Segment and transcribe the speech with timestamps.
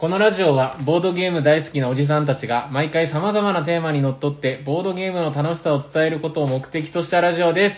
[0.00, 7.76] このラジオはボードゲーム大好きなおじさんたちが毎回様々なテーマにのっとってボードゲームの楽しさを伝えることを目的としたラジオです。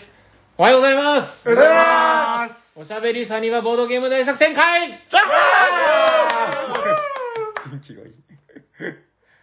[0.56, 4.90] おはようございますおはようございますおしゃべりさんにはボードゲーム大作戦会
[7.72, 8.14] 元気がいい。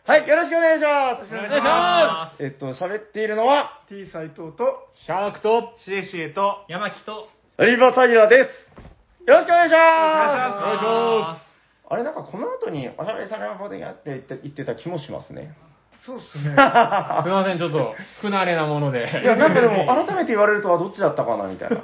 [0.06, 1.34] はい、よろしくお願いします。
[1.34, 7.28] お願いしまえっと、喋っているのは、T 斎藤と、シャークと、シエシエと、山木と、
[7.60, 8.50] リバタイラです。
[9.28, 9.78] よろしくお願いしま
[10.56, 10.64] す。
[10.64, 11.49] お願いします
[11.90, 15.56] あれ、なんかこの後に、おしゃべりさんの方でやって言って言ってた気もしますね。
[16.02, 16.44] そうっすね。
[16.46, 19.22] すいません、ちょっと、不慣れなもので。
[19.24, 21.76] いや、なんかでも、改めて言われるとはどっちだったかな、みたいな。
[21.78, 21.82] い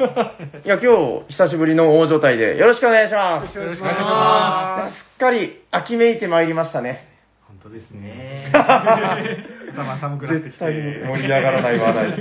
[0.64, 3.58] や、今日、久しぶりの大所帯で、よろしくお願いします。
[3.58, 7.08] よろしくお願いしますっかり、秋めいてまいりましたね。
[7.48, 8.52] 本当ですね。
[9.76, 10.66] 頭寒くなってきて。
[11.06, 12.12] 盛り上がらない話題。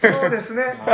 [0.00, 0.62] そうですね。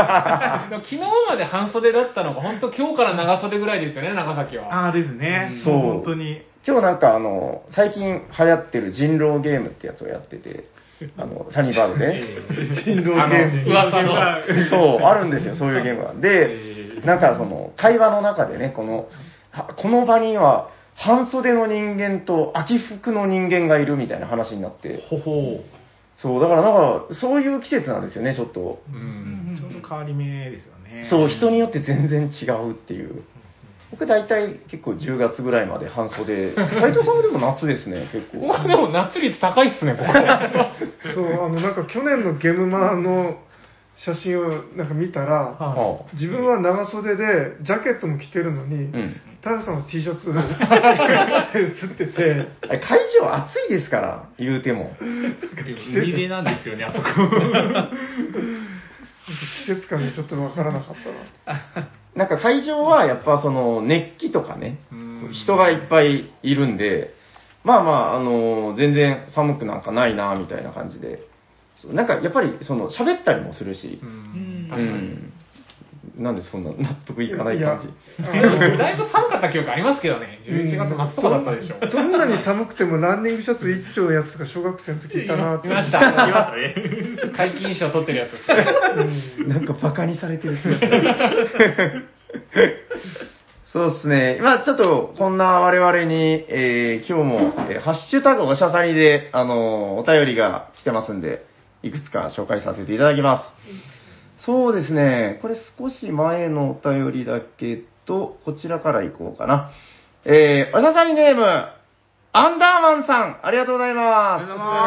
[0.71, 4.87] 昨日まで半袖だったのが、本当今日から長袖ぐらいですよね、長崎は。
[4.87, 5.49] ああですね。
[5.65, 6.43] そう本当に。
[6.67, 10.65] 今日なんかあの、最近流行ってる人狼ゲームってやつをやってて、
[11.17, 12.23] あの、サニーバードでね。
[12.85, 13.71] 人狼ゲーム。
[13.71, 14.17] 噂の
[14.69, 16.15] そう、あるんですよ、そういうゲームが。
[16.15, 19.09] で、なんかその、会話の中でね、この、
[19.53, 25.63] はこの場には、半袖の人間と秋服の人間がいるみたいな話になって、ほほ
[26.21, 26.73] そう、だからなん
[27.09, 28.83] か、そういう季節なんですよね、ちょっと。
[28.93, 28.97] う。
[28.97, 29.57] うん。
[29.57, 31.07] ちょうど変わり目ですよね。
[31.09, 33.23] そう、人によって全然違うっていう。
[33.91, 36.55] 僕大体結構10月ぐらいまで半袖。
[36.55, 38.49] 斉藤さんもでも夏ですね、結構。
[38.49, 40.13] 僕でも夏率高いっすね、ここ。
[41.15, 43.39] そう、あの、なんか去年のゲームマの
[43.97, 49.21] 写真をなんか見たら、は自分は長袖で、ジャケットも着てるのに、あうん。
[49.43, 54.97] タヨさんは T シャツ 写ってて、あれ会場暑いですから、言うても。
[55.01, 57.05] 海辺なんですよね、あそこ。
[59.67, 60.97] 季節感がちょっとわからなかっ
[61.47, 61.89] たな。
[62.15, 67.15] なんか会場はやっぱその熱気とかね、うん人がいっぱいいるんで、
[67.65, 71.21] まあまあ、あの、全然寒くなんかないな、みたいな感じで。
[71.93, 74.07] なんかやっぱりその喋ったりもするしう、。
[74.07, 74.99] うんんう確かに。
[74.99, 75.28] ん。
[76.17, 78.23] なんでそんな納得いかない感じ。
[78.23, 80.41] だいぶ寒かった記憶ありますけどね。
[80.45, 81.79] 11月末とかだったでしょ。
[81.91, 85.69] どんなに寒くてもランニングシャツ一丁のやつとか小学生の時いたなって。
[85.69, 85.99] いました。
[86.01, 86.75] いましたね。
[87.33, 88.67] 皆勤賞取ってるやつですね。
[89.45, 92.09] うんなんかバカにされてる気がする
[93.73, 94.39] そうですね。
[94.41, 101.45] まあちょっと、こんな我々に、えー今日も、えーハッシュタグおしゃさりで、あのーお便りが来てますんで、
[101.83, 103.45] いくつか紹介させていただきます。
[104.45, 105.39] そうですね。
[105.43, 109.71] これ少し前のお便りだけど、こちらから行こうかな。
[110.25, 111.43] えー、おしゃさりネーム、
[112.33, 114.43] アンダーマンさん、ありがとうございます。
[114.43, 114.81] ありがとうござい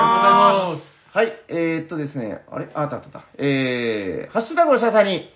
[0.73, 1.17] ます。
[1.17, 2.69] はい、えー、っとですね、あれ？
[2.73, 3.25] あ、あったあったあった。
[3.37, 5.29] えー、ハッシュタグおしゃさに、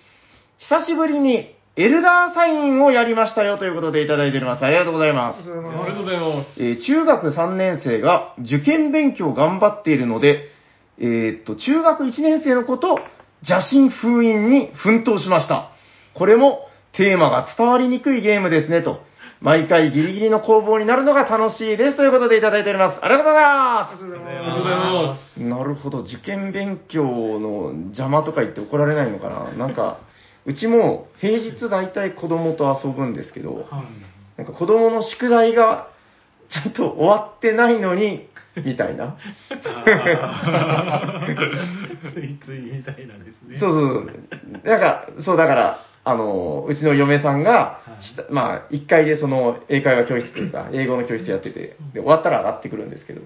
[0.58, 4.64] 久しぶりにエルダーサインをやりましたよということでいただいております。
[4.64, 5.40] ありがとうございます。
[5.40, 6.62] ありがとうございます。
[6.62, 10.48] えー中学3年生が受験勉強頑張っているので、
[10.98, 12.98] えーっと、中学1年生の子と
[13.42, 15.70] 邪神封印に奮闘しました。
[16.14, 19.00] これもテーマが伝わりにくいゲームですねと。
[19.40, 23.04] 毎回ギリギリの攻防になるのが楽しいですということでいただいております。
[23.04, 24.02] ありがとうございます。
[24.02, 25.40] ありがとうございます。
[25.40, 29.98] なるほど、受験勉強の邪魔とか言って怒られないのかななんか、
[30.46, 33.66] うちも平日大体子供と遊ぶんですけど、
[34.38, 35.88] なんか子供の宿題が
[36.50, 38.28] ちゃんと終わってないのに、
[38.64, 39.16] みたいな。
[42.14, 43.58] ついついみたいなんですね。
[43.60, 44.68] そうそうそう。
[44.68, 53.22] なんか、そうだから、あの、うちの嫁さんが、したまあ、1階でその英会話教室というか、英語の教室やってて、で、終わったら上がってくるんですけど、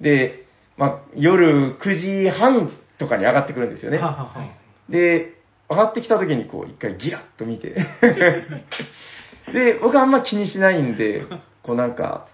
[0.00, 0.44] で、
[0.76, 3.98] まあ、夜9時半とかに上がってくるんですよね。
[3.98, 4.48] ははは
[4.90, 5.34] で、
[5.70, 7.74] 上がってきた時にこう、一回ギラッと見て。
[9.52, 11.22] で、僕はあんま気にしないんで、
[11.68, 12.26] こうなんか、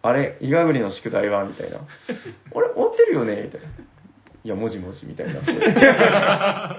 [0.00, 1.78] あれ、イガグリの宿題はみたいな。
[1.78, 3.42] あれ、終わってるよね？
[3.42, 3.66] みたいな。
[3.66, 5.40] いや、もじもじみたいにな。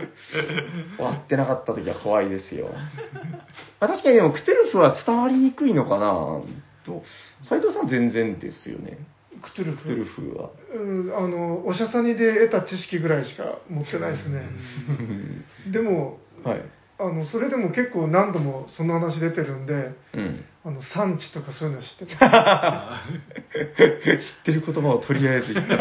[0.95, 2.69] 終わってなかった時は怖いですよ。
[3.81, 6.39] まあ、確かにでも、クテルフは伝わりにくいのかな？
[6.85, 7.03] と、
[7.49, 8.99] 斉藤さん全然ですよね。
[9.43, 10.21] クトゥルクテルフ。
[10.21, 10.51] フは。
[10.73, 14.43] うん、あの、おしゃさにで得た知識ぐらいしか持ってないですね。
[15.73, 16.63] でも、はい。
[16.99, 19.73] あの、それでも結構何度もその話出てるんで、
[20.13, 20.45] うん。
[20.65, 23.01] あの、産地とかそういうの知ってま
[23.53, 23.53] 知
[24.41, 25.77] ってる言葉をとりあえず言った。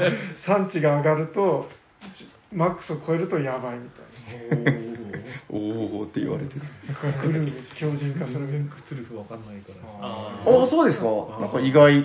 [0.46, 1.68] 産地が上がると、
[2.52, 4.00] マックスを超えるとやばいみた
[4.32, 4.90] いな。
[5.50, 6.60] おーって言われてる。
[6.88, 8.46] だから来る強靭化する。
[8.46, 9.88] クトゥルフわかんないから。
[10.00, 11.04] あああ、そうですか。
[11.40, 12.04] なんか意外。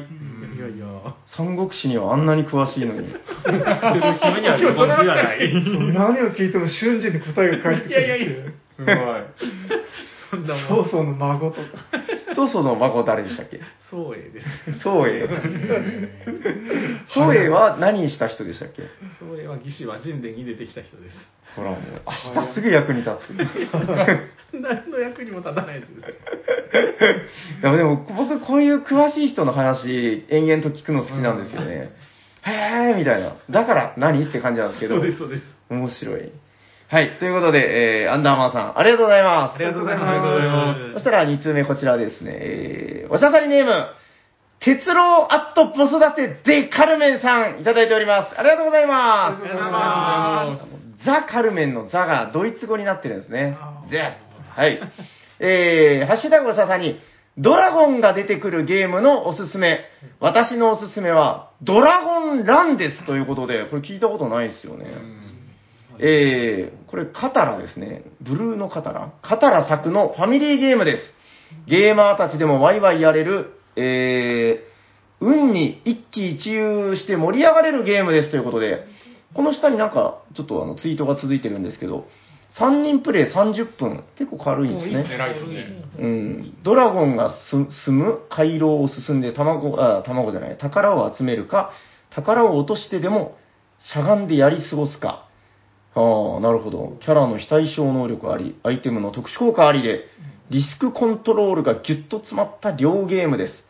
[0.56, 0.86] いやいや、
[1.25, 3.12] 三国志にはあんなに詳しいのに。
[3.12, 5.54] クトゥルフ島には日本ではない。
[5.94, 8.54] 何を聞いても瞬時に答えが返ってくるっていう。
[8.78, 8.96] すごい。
[10.36, 11.68] そんなもん曹操の孫とか、
[12.36, 13.60] 曹操の孫誰でしたっけ？
[13.90, 14.80] そうえです。
[14.82, 15.28] 宗英。
[17.14, 18.84] 宗英は何した人でしたっけ？
[19.20, 21.16] そうえは義士は人伝に出てきた人です。
[21.56, 21.80] ほらもう、
[22.36, 23.34] 明日すぐ役に立つ。
[24.60, 27.62] 何の役にも立たないやつです。
[27.62, 31.92] でもでも、僕こういう詳しい人の話、延々と聞くの好きなんですよね。
[32.44, 33.36] へーみたいな。
[33.50, 34.24] だから何？
[34.24, 34.96] って感じなんですけど。
[34.96, 35.44] そうです、そうです。
[35.70, 36.32] 面白い。
[36.88, 37.18] はい。
[37.20, 39.56] ということで、えー、アンダーマンさん、ありがとうございます。
[39.56, 42.32] ありがとうございますありがとうございますそしたら2通目こちらですね。
[42.36, 43.88] えー、おしゃさりネーム、
[44.60, 48.40] 鉄郎アット子育てでカルメンさん、いただいております。
[48.40, 49.44] ありがとうございます。
[49.44, 50.60] ありがとうございま
[51.06, 53.58] ザ・カルメンのザがドイツ語になってるんですね。
[53.92, 54.18] ザ。
[54.56, 54.80] はい。
[55.40, 57.00] えー、ハッシュタグおしゃさに、
[57.38, 59.82] ドラゴンが出てくるゲームのおすすめ。
[60.20, 64.86] 私のおすすめは、ドラゴンランですということで、これ聞いたことないですよね。
[66.00, 68.03] えー、これカタラですね。
[68.21, 71.13] ブルーのカタラカタラ作のファミリーゲームです。
[71.68, 78.86] ゲーマーたちでもワイワイやれる、えー、運に一喜一憂して盛り上がれるゲームですということで、
[79.33, 82.07] この下になんか、ちょっとあの、ツイートが続いてるんですけど、
[82.57, 85.06] 3人プレイ30分、結構軽いんですね。
[85.13, 85.83] 偉いですね。
[86.00, 87.51] うん、ドラゴンがす
[87.86, 88.19] 住む？
[88.30, 91.71] 回廊を進んで卵、あ、卵じゃない、宝を集めるか、
[92.12, 93.36] 宝を落としてでも
[93.80, 95.25] しゃがんでやり過ごすか。
[95.95, 96.97] ああ、なるほど。
[97.01, 100.01] キャラの非対称能力あり、アイテムの特殊効果ありで、
[100.50, 103.63] リスクコントロールがギュッと詰まった両ゲームです。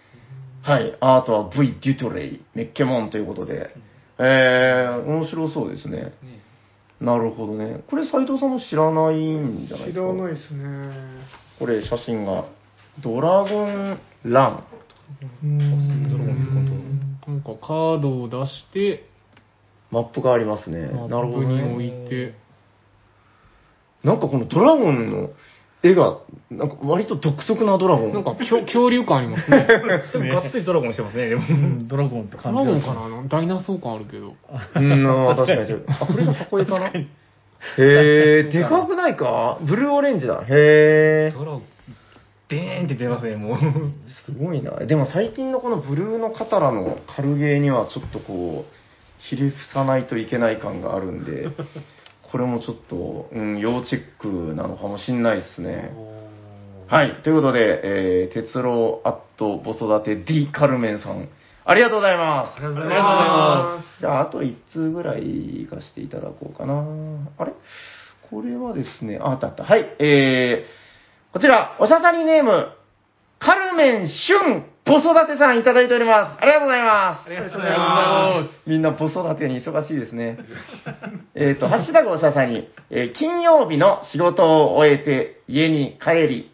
[0.64, 0.98] はい。
[1.00, 3.76] アートは V デュトレイ、メッケモンということで。
[4.18, 6.14] えー、面白そうですね。
[7.00, 7.84] なるほどね。
[7.90, 10.06] これ斉藤さんも知らないんじゃないですか？
[10.06, 10.90] 知らないですね。
[11.60, 12.46] これ写真が、
[13.04, 14.64] ドラゴンラン。
[15.44, 19.06] うーんドラゴンってなんかカードを出して、
[19.96, 20.88] マップがありますね。
[20.88, 22.06] マなるほどップに置ね。
[22.06, 22.34] いて、
[24.04, 25.30] なんかこのドラゴンの
[25.84, 26.18] 絵が、
[26.52, 28.14] なんか割と独特なドラゴン。
[28.14, 29.66] なんか恐 恐竜感ありますね。
[29.68, 31.44] でもがっつりドラゴンしてますね、でも。
[31.84, 34.34] ドラゴンってド感じですラゴンかなダイナソー感あるけど。
[34.76, 35.86] うん、あー 確かにそう。
[35.88, 37.04] あ、これが箱絵かなへ
[37.78, 39.58] え、でかくないか？
[39.62, 40.42] ブルーオレンジだ。
[40.42, 41.32] へえ。
[41.34, 41.62] ドラゴン、
[42.50, 43.58] でーんって出ますね、もう。
[44.26, 44.72] すごいな。
[44.86, 48.85] でも最近のこのブルーのカタラの軽ゲーにはちょっとこう、
[49.18, 51.50] ひれ伏さないといけない感があるんで、
[52.24, 55.94] これもちょっと、うん、要チェックなのかもしんないですね。
[56.88, 57.16] はい。
[57.24, 61.30] ということで、えー、鉄郎アット子育て D カルメンさん、
[61.68, 62.58] ありがとうございます。
[62.58, 66.86] ありがとうございまじゃあ、あと1通ぐらい行かせていただこうかな。
[67.40, 67.54] あれ？
[68.30, 69.64] これはですね、あ、あったあった。
[69.64, 69.96] はい。
[70.00, 72.70] えー、こちら、おしゃさりネーム、
[73.40, 76.38] カルメンシュン子育てさんいただいております。
[76.40, 77.28] ありがとうございます。
[77.28, 78.70] ありがとうございます。
[78.70, 80.38] みんな子育てに忙しいですね。
[81.34, 86.52] えっと、ハッシュタグおしゃさに、えー金曜日の仕事を終えて家に帰り、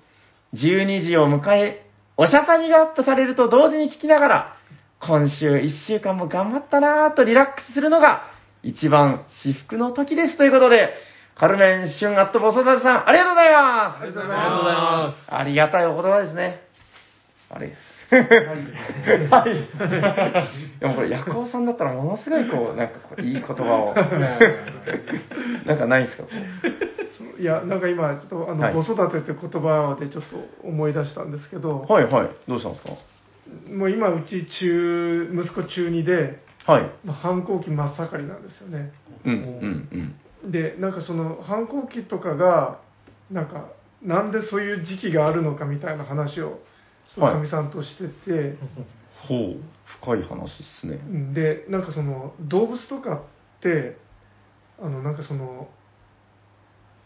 [0.53, 1.85] 12時を迎え、
[2.15, 4.53] おしゃさにがアップされると同時に聞きながら、
[5.01, 8.27] 今週1週間も頑張ったなぁとリラックスするのが、
[8.63, 10.93] 一番至福の時ですということで、
[11.35, 14.03] カルメンシュンアットボソダテさん、ありがとうございます。
[14.03, 15.35] ありがとうございありがとうございまます。
[15.35, 16.61] ありがたいお言葉ですね。
[17.49, 17.73] あれ。
[19.31, 20.79] はい。
[20.79, 23.95] でもこれ、ヤクオさんだったらものすごいこう、 なんかこう、いい言葉を。
[25.65, 26.23] なんかないんですか？
[27.39, 32.29] いや、なんか今、ちょっとあの、はい子育てって言葉でちょっと思い出したんですけど、うはいはい。
[32.47, 32.89] どうしたんですか？
[33.73, 36.89] もう今、うち中、息子中2で、はい。
[37.05, 38.91] まあ、反抗期真っ盛りなんですよね。
[39.25, 40.51] うんうんうん。
[40.51, 42.79] で、なんかその反抗期とかが、
[43.31, 43.67] なんか、
[44.03, 46.59] なんでそういう時期があるのかみたいな話を、はい
[47.19, 48.57] かみさんとしてて、
[49.27, 49.61] ほう。
[49.99, 50.99] 深い話ですね。
[51.33, 53.97] で、なんかその、動物とかって、
[54.79, 55.67] あの、なんかその、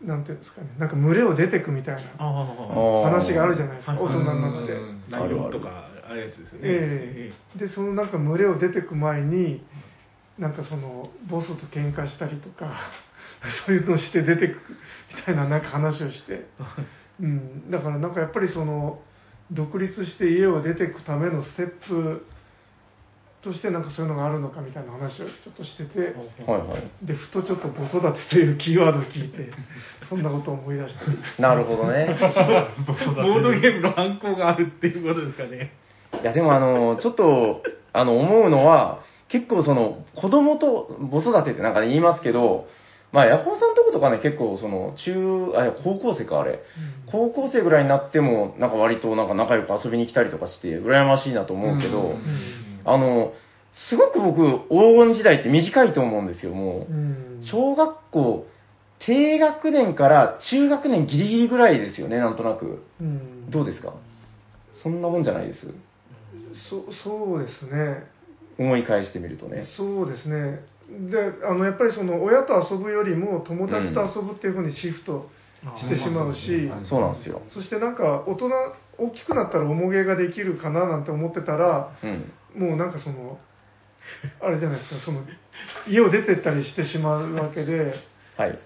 [0.02, 5.12] なんていうんですかね、なんか群れを出てくみたいなあ話があるじゃないですか、はい大人になって。
[5.12, 6.60] ライオンとか、ああいうやつですよね。
[6.64, 7.60] ええ。
[7.60, 9.64] でそのなんか群れを出てく前に
[10.38, 12.74] なんかそのボスと喧嘩したりとか
[13.66, 14.52] そういうのをして出てく
[15.16, 16.46] みたいななんか話をして、
[17.22, 19.00] うん、だからなんかやっぱりその
[19.52, 22.26] 独立して家を出てくためのステップ
[23.44, 26.00] としてなんかそういうのがあるのかみたいな話をちょっとしてて
[26.50, 27.06] はいはい。
[27.06, 29.52] でふとちょっと子育てというキーワードを聞いて
[30.10, 32.18] そんなことを思い出したり なるほどね。
[32.18, 35.74] ボードゲームの反抗があるっていうことですかね。
[36.22, 42.68] いや、でもあの、ちょっと、あの、思うのは、結構その、子供と子育てってなんか言いますけど、
[43.12, 46.60] まあ、ヤホーさんとことかね、結構その、中、あ、高校生か、あれ。
[47.12, 52.22] 高校生ぐらいになっても、なんか割となんか仲良く遊びに来たりとかして、羨ましいなと思うけど、うん
[52.84, 53.34] あの、
[53.90, 56.92] すごく僕、黄金時代って短いと思うんですよ、もう。
[56.92, 58.48] うん小学校、
[59.00, 62.82] 低学年から中学年ギリギリぐらいですよね、なんとなく。
[63.00, 63.94] うんどうですか？
[64.82, 65.68] そんなもんじゃないです？
[66.70, 68.04] そそうですね。
[68.58, 69.66] 思い返してみるとね。
[69.78, 70.62] そうですね。
[70.90, 75.30] で、あの、やっぱりその、親と遊ぶよりも友達と遊ぶっていうふうにシフト
[75.80, 77.42] してしまうし、そうなんですよ。
[77.50, 78.50] そしてなんか、大人、
[78.98, 82.32] 大きくなったら重げができるかななんて思ってたら、うん。
[82.56, 83.40] もうなんかその、
[84.42, 85.24] あれじゃないですか、その、
[85.88, 87.96] 家を出てったりしてしまうわけで、
[88.38, 88.60] はい。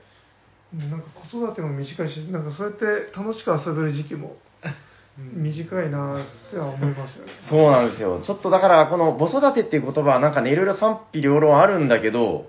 [0.74, 4.36] なんか子育ても短いし、なんかそうやって楽しく遊べる時期も
[5.34, 7.32] 短いなっては思いますよね。
[7.50, 8.22] そうなんですよ。
[8.26, 12.48] ちょっとだから、この子育てっていう言葉はなんかね、いろいろ賛否両論あるんだけど、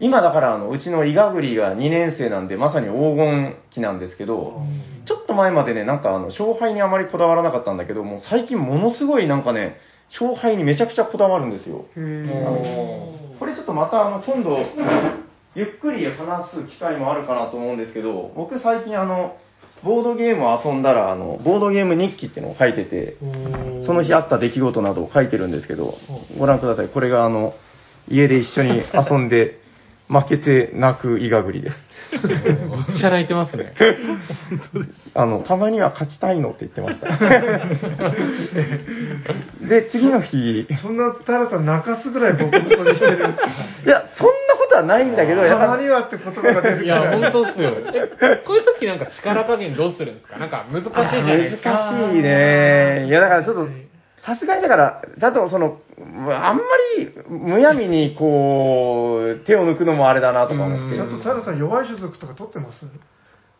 [0.00, 4.62] 今だからあの、うちのイガグリが2年生なんで、まさに黄金期なんですけど、
[5.06, 9.76] ちょっと前までね、なんかあの、勝敗にあまりこだわらなかったんだけど、もう最近ものすごいなんかね、
[10.10, 11.86] 勝敗にめちゃくちゃこだわるんですよ。
[13.38, 14.58] これちょっとまたあの、今度、
[15.54, 19.36] ゆっくり話す機会もあるかなと思うんですけど、僕最近あの、
[19.84, 23.16] ボードゲームを遊んだら、あの、ボードゲーム日記っていうのを書いてて、
[23.84, 25.94] その日あった出来事などを書いてるんですけど、
[26.38, 26.88] ご覧ください。
[26.88, 27.54] これがあの、
[28.08, 29.60] 家で一緒に遊んで、
[30.12, 31.76] 負けて泣くイガグリです。
[32.12, 32.22] めっ
[33.00, 33.72] ちゃ泣いてますね。
[35.14, 37.16] あの、たまには勝ちたいのって言ってました。
[39.66, 43.16] で、次の日、そんなタラさん泣かすぐらいボコボコにしてる。
[43.86, 44.32] いや、そんな
[44.72, 47.10] ことはないんだけど、たまにはって言葉が出るいや。
[47.12, 47.70] 本当っすよ。
[47.92, 50.38] え、こういう時なんか力加減どうするんですか？
[50.38, 51.92] なんか難しいじゃないですか。
[51.92, 53.06] 難しいね。
[53.06, 53.68] いや、だからちょっと、
[54.24, 56.62] さすがにだから、だとその、あんま
[56.98, 62.86] りむやみにこう、手を抜くのもあれだなとか思ってちゃんとタラさん弱い種族とか取ってます？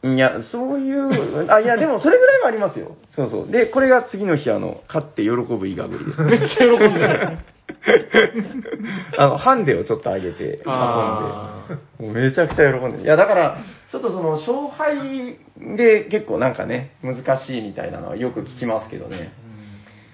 [0.05, 2.97] いや、そういう、あ、いや、でもそれぐらいはありますよ。
[3.15, 3.49] そうそう。
[3.53, 6.23] で、これが次の日、あの、勝って喜ぶイガグリです。
[6.23, 7.39] めっちゃ喜んでる。
[9.19, 11.67] あの、ハンデをちょっと上げて遊んで、あ
[11.99, 13.05] もうめちゃくちゃ喜んでる。
[13.05, 13.59] いや、だから、
[13.91, 15.37] ちょっとその、勝敗
[15.77, 19.33] で結構なんかね、難しいみたいなのはよく聞きますけどね。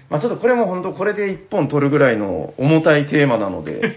[0.09, 3.95] まあちょっとこれも本当これで一本取るぐらいの重たいテーマなので、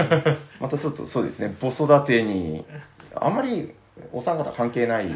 [0.58, 2.64] またちょっとそうですね、子育てに、
[3.14, 3.72] あんまり
[4.12, 5.06] お三方関係ない？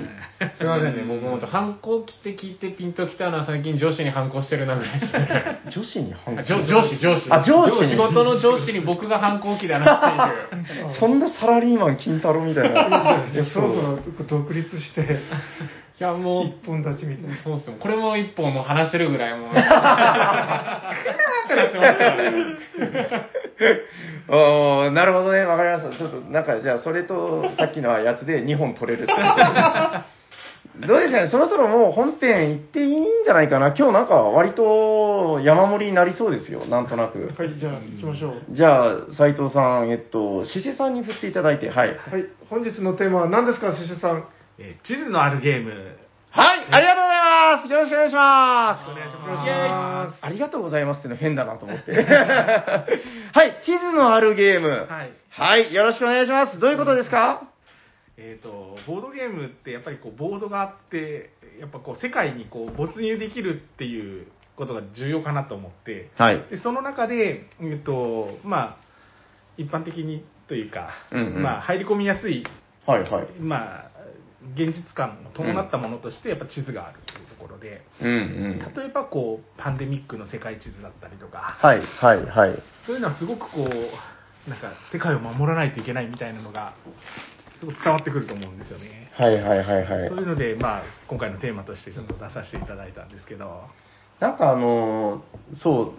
[0.58, 5.60] すいませんね、僕も反抗期って聞いてピンときたのは最近上司に反抗してるなぐらいですね。
[5.70, 7.26] 女子に反あ上上司、上司。
[7.30, 7.90] あ上司に？
[7.90, 10.94] 仕事の上司に僕が反抗期だなっていう。
[11.00, 13.24] そんなサラリーマン金太郎みたいな。
[13.52, 13.98] そろそろ
[14.28, 15.18] 独立して、
[16.00, 17.36] いや、もう、一本立ちみたいな。
[17.44, 17.76] そうっすよ。
[17.78, 19.50] これも一本もう話せるぐらいもう。
[19.54, 19.70] クナー
[21.44, 22.32] ってなってますからね。
[24.28, 25.96] おーなるほどね、わかりました。
[25.96, 29.24] ちょっと、なんか、じゃあ、それと、さっきのやつで2本取れるってこと
[30.88, 33.68] どうでしょうね、そろそろもう本編行っていいんじゃないかな？
[33.68, 37.30] 今日なんか、割と山盛りになりそうですよ、なんとなく。
[37.38, 38.42] はい、じゃあ行きましょう。
[38.50, 41.88] じゃあ、斉藤さん、えっと、ししさんに振っていただいて、はい。
[41.90, 44.24] はい、本日のテーマは何ですか、シシさん。
[44.58, 45.70] えー地図のあるゲーム。
[46.30, 50.18] はい、ありがとうございますよろしくお願いしますお願いしお願いしまます。
[50.20, 51.92] ありがとうございますっての変だなと思って。
[51.94, 54.86] はい、地図のあるゲーム。
[54.88, 54.92] す。
[54.92, 55.12] はい。
[55.30, 56.58] はい、よろしくお願いします。
[56.58, 57.42] どういうことですか？
[58.16, 61.30] えっ、と、ボードゲームってやっぱりこう、ボードがあって、
[61.60, 66.44] やっぱこう、世界にこう、没入できるっていうことが重要かなと思って、はい。
[66.50, 68.76] でその中で、えっ、と、まあ、
[69.56, 72.44] 一般的にというか、うんうんまあ、入り込みやすい、
[72.86, 73.26] はい、はい。
[73.40, 73.90] まあ、
[74.54, 78.58] 現実感を伴ったものとして、やっぱ地図があるというところで、うんうん。
[78.76, 82.62] 例えばこう、パンデミックの世界地図だったりとか、はい、はい、はい。
[82.86, 86.74] そういうのはすごくこう、なんか世界を守らないといけないみたいなのが、
[87.58, 89.10] すごく伝わってくると思うんですよね。
[89.12, 93.62] はい、はい、はい、はいそういうので、まあ、今回のテーマとしてちょっと出させていただいたんですけど、
[94.20, 95.94] なんかあのーそ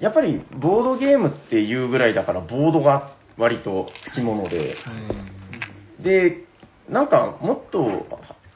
[0.00, 4.76] う、やっぱりボードゲームっていうぐらいだから、ボードが割とつきもので、
[6.00, 6.44] で、
[6.88, 8.06] なんかもっと、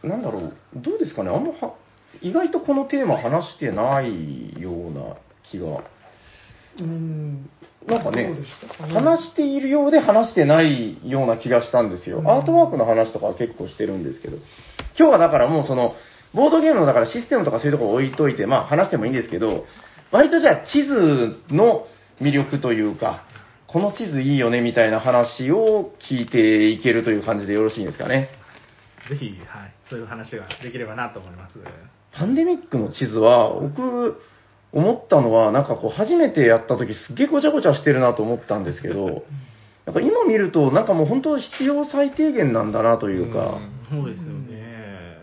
[0.03, 1.75] なんだろう、どうですかね、あんまは、
[2.21, 5.17] 意外とこのテーマ話してないような
[5.51, 5.85] 気が。
[6.81, 7.49] うん。
[7.87, 8.35] なんかね
[8.79, 12.19] かね話しているようで話してないような気がしたんですよ。
[12.19, 14.39] うんアートワークの話とかは結構してるんですけど、
[14.99, 15.95] 今日はだからもうその、
[16.35, 19.65] ボードゲームのだからシステムとかそういうところ置いといて、まあ話してもいいんですけど、
[20.11, 21.87] 割とじゃあ地図の
[22.21, 23.26] 魅力というか、
[23.77, 28.31] この地図いいよねみたいな話を聞いていけるという感じでよろしいんですかね。
[29.11, 31.59] ぜひ、はい、そういう話ができればなと思います。
[32.11, 34.19] パンデミックの地図は、僕、
[34.73, 39.25] 思ったのは、なんかこう、初めてやった時すっげえごちゃごちゃしてるなと思ったんですけど、
[39.85, 43.59] なんか今見ると、なんかもう本当必要最低限なんだなというか、
[43.91, 45.19] そうですよね。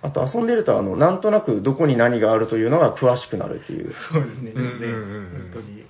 [0.00, 4.52] あと遊んでると、あの、なんとなくどこに何があるというのが詳しくなるっていう、そうですね。
[4.54, 4.88] うんうんうんう
[5.48, 5.86] ん本当に。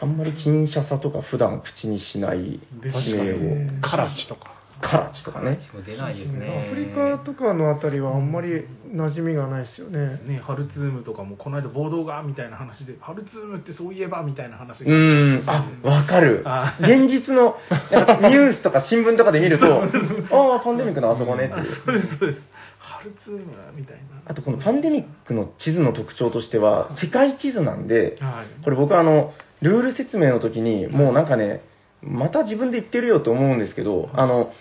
[0.00, 3.32] あんまり金車差とか普段口にしないです地名
[3.78, 3.80] を。
[3.80, 4.54] カラチとか。
[4.80, 5.58] カラチとかね。
[5.72, 6.68] も出ないですアね。
[6.68, 10.20] フリカとかのあたりはあんまり馴染みがないですよね。
[10.26, 16.76] ね、ハルツームとかもこの間暴動がみたいな話で、ハルツームってそういえばみたいな話がうーん、あ、わかるあ。
[16.80, 19.66] 現実の、ニュースとか新聞とかで見ると、
[20.34, 21.74] ああ、パンデミックのあそこねっていう。
[21.86, 22.42] そうです、そうです。
[22.78, 23.40] ハルツーム
[23.74, 23.96] みたい
[24.26, 28.26] あとこのパンデミックの地図の特徴としては、世界地図なんで、な。
[28.26, 28.46] はい。
[28.62, 29.32] これ僕はあの、
[29.64, 31.62] ルール説明の時に、もうなんかね、
[32.02, 34.52] また自分で言ってるよと思うんですけど、あの、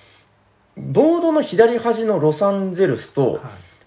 [0.78, 3.42] ボードの左端のロサンゼルスと、はい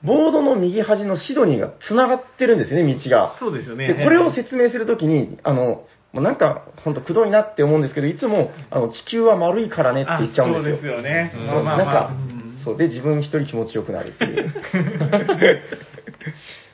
[0.05, 3.37] ボードの右端のシドニーが繋がってるんですよね、道が。
[3.41, 3.89] そうですよね。
[3.89, 10.75] で、これを説明するときに、あの、もうなんか、ほんとくどいなって思うんですけど、いつも、あの、地球は丸いからねって言っちゃうんですよ。
[10.75, 11.33] あそうですよね。
[11.35, 12.15] うんそうまあまあまあなんかう
[12.61, 14.53] ん、そう、で、自分一人気持ちよくなるっていう。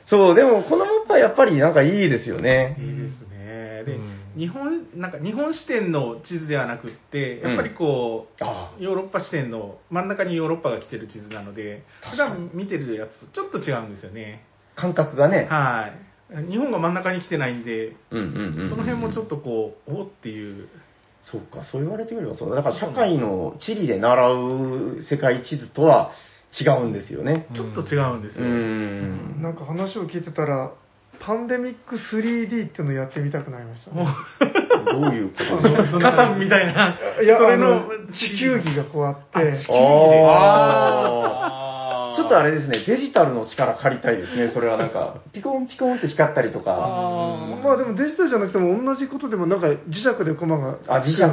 [0.05, 2.75] そう、でも、このマップはやっぱりなんかいいですよね。
[2.77, 3.83] いいですね。
[3.85, 14.43] で、うん日本、なんか日本視点の地図ではなくって、やっぱりこう、あヨーロッパ視点の真ん中にヨーロッパが来てる地図なので、普段見てるやつとちょっと違うんですよね。
[14.75, 15.47] 感覚がね。
[15.49, 15.91] は
[16.31, 16.49] い。
[16.49, 20.67] 日本が真ん中に来てないんで、うんうんうんうんその辺もちょっとこう、おっていう。
[21.23, 22.55] そうか、そう言われてみればそうだ。
[22.57, 26.11] だから社会の地理で習う世界地図とは
[26.59, 27.47] 違うんですよね。
[27.55, 28.47] ちょっと違うんですうよ。
[28.49, 29.41] ん。
[29.41, 30.73] なんか話を聞いてたら、
[31.19, 34.05] パンデミック 3D っていうのをやってみたくなりましたね。
[34.91, 35.99] どういうことですか？
[36.11, 36.97] カタンみたいな。
[37.21, 39.23] いや、それあのの、地球儀がこうあって、
[40.93, 42.15] あー。
[42.15, 46.71] ちょっとあれですね、デジタルの力借りたいですね、それはなんか、ピコンピコンって光ったりとか、
[47.63, 50.77] まあでもデジタルじゃなくても同じことでもなんか磁石でコマが。
[50.87, 51.25] あ、磁石で。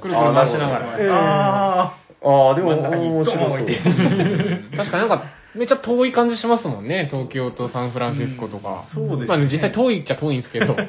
[0.00, 0.96] くるくる回しながら。
[0.98, 1.92] ええあ
[2.24, 3.66] ああ、でも面白そう。
[4.76, 5.24] 確かになんか、
[5.56, 7.08] めっちゃ遠い感じしますもんね。
[7.10, 8.84] 東京とサンフランシスコとか。
[8.94, 10.74] そうですねまあ実際遠いっちゃ遠いんですけど。
[10.74, 10.82] こ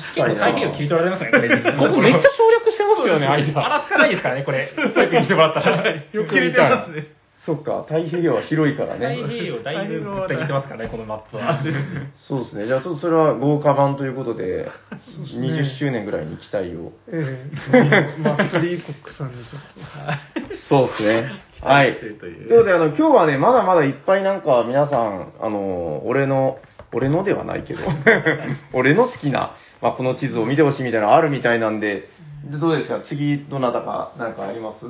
[0.00, 0.46] 確かにな。
[0.46, 1.92] 太平洋切り取られますよね、これ。
[1.92, 3.68] こめっちゃ省略してますよね、相手ばは。
[3.68, 4.68] らつかないですからね、これ。
[4.74, 5.90] こうやって見てもらったら。
[5.90, 7.00] よく切れ見たらてます。
[7.00, 7.22] ね。
[7.44, 9.16] そっか、太平洋は広いから太ね。
[9.26, 11.60] 平洋だいぶぶった切ってますからね、このマップは。
[12.28, 12.66] そうですね。
[12.66, 14.70] じゃあちょっとそれは豪華版ということで、
[15.18, 16.92] 20周年ぐらいに期待を。
[17.08, 20.56] ええ、マッツリーコックさんにちょっと。
[20.68, 21.42] そうですね。
[21.62, 21.96] はい。
[21.98, 26.58] ということで、あの、今日はね、まだまだいっぱいなんか皆さん、あの、俺の、
[26.92, 27.80] 俺のではないけど、
[28.74, 32.08] 俺の好きな、まあ、この地図を見てほしいみたいなのあるみたいなんで、
[32.44, 33.00] でどうですか？
[33.08, 34.84] 次、どなたか、なんかあります？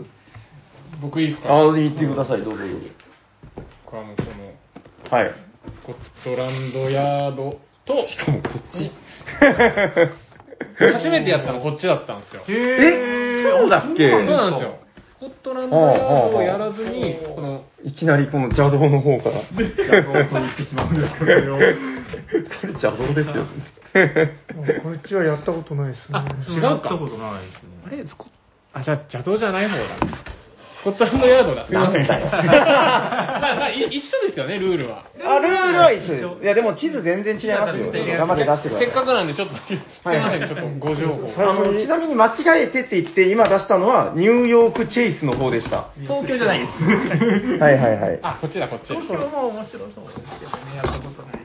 [1.02, 1.54] 僕いいですか？
[1.54, 2.76] あ、言ってください、どうぞどうぞ。
[3.84, 4.22] これはもうこ
[5.10, 5.30] の、はい。
[5.68, 8.90] スコットランドヤードと、しかもこっち。
[10.94, 12.42] 初めてやったのこっちだったんですよ。
[12.48, 14.10] えそうだっけ？
[14.10, 14.78] そうなんですよ。
[15.22, 19.42] スコットランドヤードをやらずに、この、いきなりこの邪道の方から。
[19.42, 21.54] 邪道と言ってしまうんですけど。
[21.54, 21.60] こ
[22.66, 23.46] れ邪道ですよ。
[24.82, 26.18] こっちはやったことないですね。
[26.48, 26.66] 違うか。
[26.66, 27.70] やったことないですね。
[27.86, 28.04] あれ、
[28.72, 29.84] あ、じゃあ邪道じゃない方だ。
[30.82, 31.64] スコットランドヤードだ。
[31.64, 32.06] すいません。
[32.08, 35.06] まあまあ、い一緒ですよね、ルールは。
[35.22, 36.42] あ、ルールは一緒です。
[36.42, 37.92] いや、でも地図全然違いますよ。
[37.92, 38.86] 頑張って出してください。
[38.86, 41.30] せっかくなんで、ちょっと、すいません、ちょっとご情報。
[41.38, 45.90] あのちなみに間違えてって言って今出したのはニューヨークチェイスの方でした。
[46.02, 47.62] 東京じゃないです。
[47.62, 48.18] はいはいはい。
[48.22, 48.92] あ、こっちだ、こっち。
[48.92, 51.41] 東京も面白そうですけどね、やったことない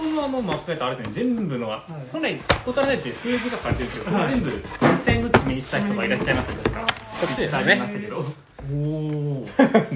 [0.00, 0.12] けど。
[0.12, 6.86] 東京のあのマップやとあれですね、全部のは、本来、スコットランドって数字が書かれてるんですけど、それ全部、実際の地名にした人がいらっしゃいますよ、確か。
[7.20, 7.76] こっちですね。
[7.76, 8.50] したけど。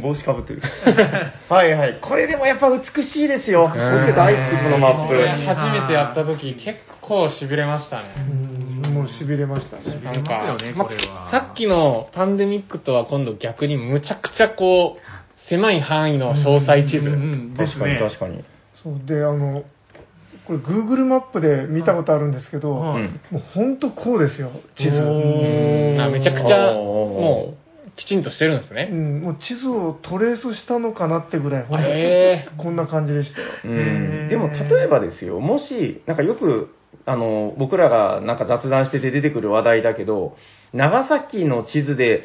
[0.01, 0.62] 帽子かぶってる。
[1.49, 1.99] はいはい。
[2.01, 3.69] これでもやっぱ美しいですよ。
[3.69, 5.29] 僕大好きこのマッこれプ。
[5.47, 8.05] 初めてやった時、結構痺れましたね。
[8.17, 8.55] うん
[8.95, 10.01] もう痺れましたね。
[10.05, 15.01] なんかねまこれはさっきのパンデミックとは今度逆にむちゃくちゃこう、
[15.49, 17.09] 狭い範囲の詳細地図。
[17.09, 18.45] うんうんです確かにね確かに。
[18.83, 19.64] そうで、あの、
[20.46, 22.98] これ Google マップで見たことあるんですけど、も
[23.33, 24.96] う本当こうですよ、地図。
[24.96, 26.00] うん。
[26.00, 27.54] あめちゃくちゃ、も
[27.87, 28.87] う、きちんとしてるんですうね。
[28.87, 33.46] ん、もう地図をトレースしたのかなってぐらい、ほんとへこんな感じでしたよ。
[33.64, 34.28] うん。
[34.28, 36.74] でも例えばですよ、もし、なんかよく、
[37.07, 40.37] あの、僕らがなんか雑談してて出てくる話題だけど、
[40.72, 42.24] 長崎の地図で、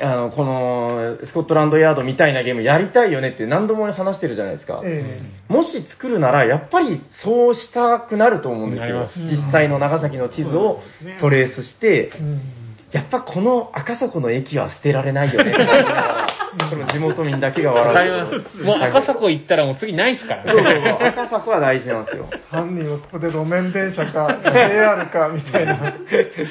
[0.00, 4.80] あの、この、スコットランドヤードみたいなゲームやりたいよねって何度も話してるじゃないですか。
[4.84, 9.08] えもし作るなら、やっぱりそうしたくなると思うんですよ。
[9.08, 9.18] す。
[9.18, 10.80] 実際の長崎の地図を
[11.20, 12.10] トレースして。
[12.14, 15.52] え、うんやっぱこの赤底の駅は捨てられないよね
[16.70, 18.64] その地元民だけが笑う。
[18.64, 20.82] もう赤坂行ったらもう次ないですからそうそうね。
[20.98, 22.24] そう赤坂は大事なんですよ。
[22.50, 25.76] 犯人はここで路面電車か JR かみたいな。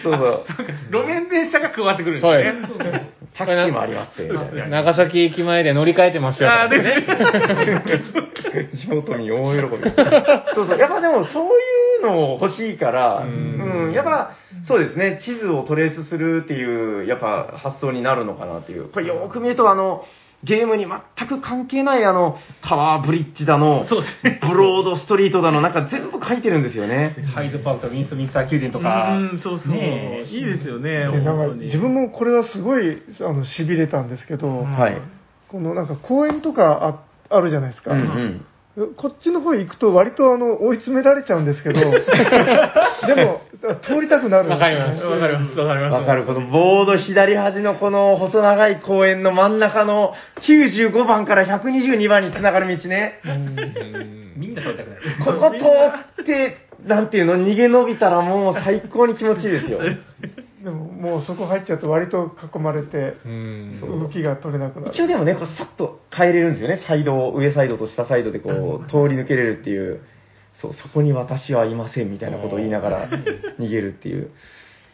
[0.03, 0.45] そうそう。
[0.91, 2.53] 路面電車が加わってくるんですはいね。
[3.35, 4.83] タクシーもありますって、みたいな。
[4.83, 6.49] 長崎駅前で乗り換えてますよ。
[6.49, 7.05] あーでね。
[8.73, 9.91] 地元民大喜び。
[10.53, 10.79] そうそう。
[10.79, 11.47] やっぱでもそうい
[11.97, 14.31] いうのを欲しいから、ううんん、やっぱ、
[14.67, 18.89] そうですね、地図をトレースするっていう、やっぱ発想になるのかなっていう。
[18.89, 20.03] これよーく見ると、あの、
[20.43, 24.39] ゲームに全く関係ないあの、タワーブリッジだの、そうですね。
[24.47, 27.15] ブロードストリートだの、なんか全部書いてるんですよね。
[27.33, 29.17] ハイドパークとかウィンストミンスター宮殿とか。
[29.17, 29.71] うん、そうそう。
[29.71, 35.01] ねえいいですよね、でなんか本当に自分もこれはすごいあのしびれたんですけど、はい。
[35.47, 38.45] このなんか公園とかああるじゃないですか、うんうん。
[38.95, 41.89] こっちの方行くと割とあの追い詰められちゃうんですけど、 で
[43.25, 43.41] も
[43.81, 45.93] 通りたくなるんですよねわかりますわかります、わかります。
[45.93, 53.19] わかる、このボード左端のこの細長い公園の真ん中の95番から122番につながる道ね。
[54.35, 55.01] みんな通りたくなる。
[55.25, 55.51] ここ
[56.15, 59.79] 通って、なんていうの、逃げ延びたらもう最高に気持ちいいですよ。
[60.63, 63.79] でももうそこ入っちゃうと割と囲まれてうん。
[63.81, 66.81] 動きが取れなくなる一応でもね、こうさっと変えれるんですよね。
[66.87, 70.01] サイドを、上サイドと下サイドでこう、通り抜けれるっていう。
[70.61, 73.09] そう、そこに私はいませんみたいなことを言いながら
[73.59, 74.31] 逃げるっていう。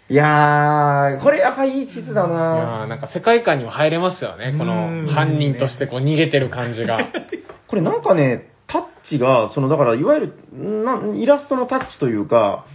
[0.10, 4.54] いやー、これやっぱいい地図だいやなーなんか世界観にも入れますよね。
[4.58, 7.08] こうんの犯人としてこう逃げてる感じが。
[7.68, 12.66] これなんかね、タッチが、その、だから、いわゆる、なイラストのタッチというか、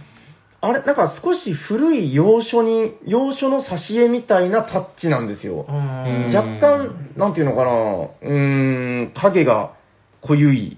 [0.61, 5.65] あれ、なんか少し古い洋書に、洋書の挿絵みたいなタッチなんですよ。
[5.69, 9.73] ん若干、なんていうのかな、うーん、影が
[10.21, 10.77] 濃ゆい。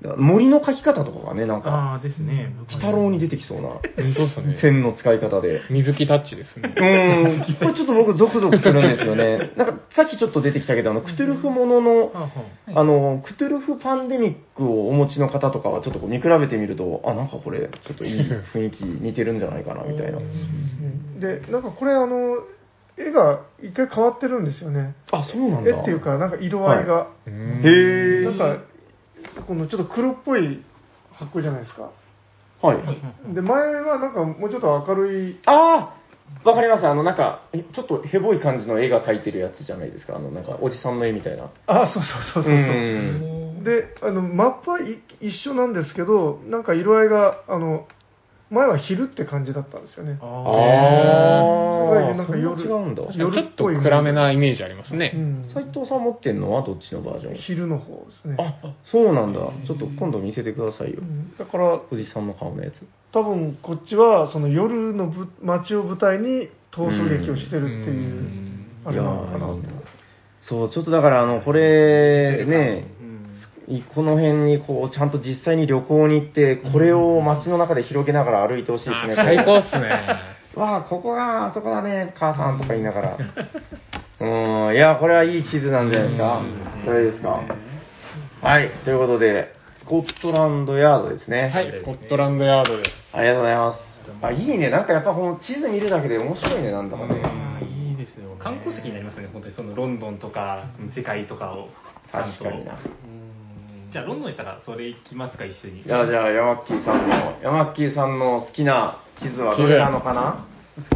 [0.00, 2.54] 森の描き方とかがね、なんか、ああですね。
[2.68, 3.82] 鬼太郎に出てきそうな本
[4.14, 4.58] 当ですね。
[4.60, 5.62] 線の使い方で。
[5.70, 6.72] 水木タッチですね。
[6.76, 9.50] うーん、これちょっと僕ゾクゾクするんですよね。
[9.58, 12.12] なんか、さっきちょっと出てきたけど、あの、クトゥルフものの、
[12.74, 20.18] あの、クトゥルフパンデミックをお持ちの方とかはちょっとこう見比べてみると、あ、なんかこれ、ちょっといい雰囲気似てるんじゃないかな、みたいな。
[21.18, 22.36] でなんかこれあの
[22.96, 25.70] 絵が一回変わってるんですよねあ、そうなんだ。
[25.70, 28.24] 絵っていうかなんか色合いが、うんへえ。
[28.24, 28.62] なんか
[29.46, 30.64] このちょっと黒っぽい
[31.12, 31.90] 発光じゃないですか
[32.60, 33.34] はい。
[33.34, 35.98] で前はなんかもうちょっと明るいああ
[36.44, 36.86] わかります。
[36.86, 40.16] あの、なんか、えちょっとヘボい感じの絵が描いてるやつじゃないですか。
[40.16, 41.50] あの、なんか、おじさんの絵みたいな。
[41.66, 42.02] あそう
[42.34, 42.58] そうそうそうそうう
[43.34, 47.86] んであのマップはい一緒なんですけどなんか色合いがあの
[48.50, 50.12] 前は昼って感じだったんですよね。
[50.12, 53.02] あすごあいなんか夜そんな違うんだ。
[53.14, 55.12] 夜ちょっと暗めなイメージありますね。
[55.14, 55.50] うん。
[55.52, 57.34] 斎藤さん持ってんのはどっちのバージョン？
[57.34, 58.36] 昼の方ですね。
[58.38, 59.40] あ、そうなんだ。
[59.66, 61.00] ちょっと今度見せてくださいよ。
[61.00, 61.02] う。
[61.04, 61.36] ん。
[61.36, 62.74] だからおじさんの顔のやつ。
[63.12, 68.26] 多分こっちはその夜のぶ街を舞台に逃走劇をしてるっていう
[68.84, 69.54] あれなのかな。
[70.40, 72.86] そう、ちょっとだから、あの、これ、ね、
[73.94, 79.14] この辺にこう、ちゃんと実際に旅行に行って、これを街の中で広げながら歩いてほしいですね。
[79.14, 79.90] 最高っすね。
[80.56, 83.16] わあ、ここが、あそこだね、母さんとか言いながら。
[84.20, 86.42] うん、いや、これはいい地図なんじゃないですか。
[86.84, 87.40] これですか？
[88.40, 91.50] はい、ということで、スコットランドヤードですね。
[91.52, 92.90] はい、スコットランドヤードです。
[93.12, 93.78] ありがとうございます。
[94.22, 94.70] あ、いいね。
[94.70, 97.20] なんかやっぱこの地図見るだけで面白いね、なんだかね。
[97.62, 98.30] いいですよ。
[98.38, 100.64] 観光石になりますよね、本当にそのロンドンとか、
[100.96, 101.68] 世界とかを。
[102.10, 102.78] 確かにな。
[103.92, 105.82] じゃあ、ロンドン行ったらそれ行きますか、一緒に。
[105.82, 110.44] いや、じゃあ、ヤマッキーさんの、ヤマッキーさんの好きな地図はどれなのかな？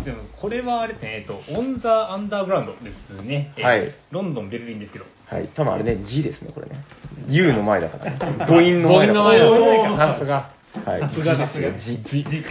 [0.04, 3.52] でもこれはあれですね、えっと、オン・ザ・アンダーグラウンドですね。
[3.56, 5.06] えーはいロンドン、ベルリンですけど。
[5.26, 5.48] はい。
[5.56, 6.84] 多分あれね、G ですね、これね。
[7.28, 8.18] U の前だからね。
[8.46, 10.14] 母音の母前だから。
[10.14, 10.50] さすが。
[10.84, 11.00] はい。
[11.00, 12.44] さすがですよ G じじ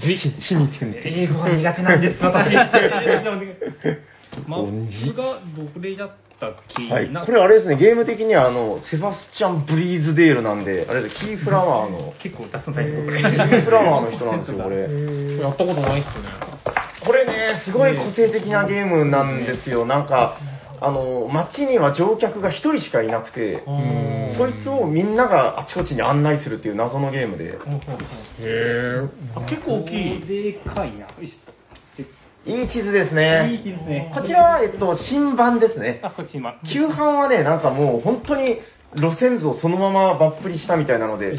[0.00, 1.02] じし、しにてんね。
[1.04, 2.54] 英語が苦手なんです、私。
[4.48, 5.40] マ音ッ字プが
[5.74, 6.10] どれだっ
[6.42, 7.12] たっけはい。
[7.12, 13.28] なこれあれですね、ゲーム的にはあの、セバスチャン・ブリーズデールなんで、あれですキーフラワーの、 結構出すの大変そう、こキれ。
[13.30, 14.82] ーフラワーの人なんですよ、これ。
[15.40, 16.12] やったことないっすね。
[17.04, 19.86] これね、すごい個性的なゲームなんですよ。
[19.86, 20.36] なんか、
[20.80, 23.62] あの、街には乗客が一人しかいなくて、
[24.36, 27.56] そいつをみんながあちこちに案内するっていう謎のゲームで、へ
[28.40, 29.08] え。
[29.48, 30.26] 結構大きい。
[30.26, 31.06] でかいな。
[32.44, 33.60] いい地図ですいいね。
[33.62, 34.12] 気ですね。
[34.14, 36.00] こちらは、えっと、新版ですね。
[36.02, 36.58] あ、こっち今。
[36.72, 38.58] 旧版はね、なんかもう本当に
[38.96, 41.36] 路線図をそのままばっぷりしたみたいなので、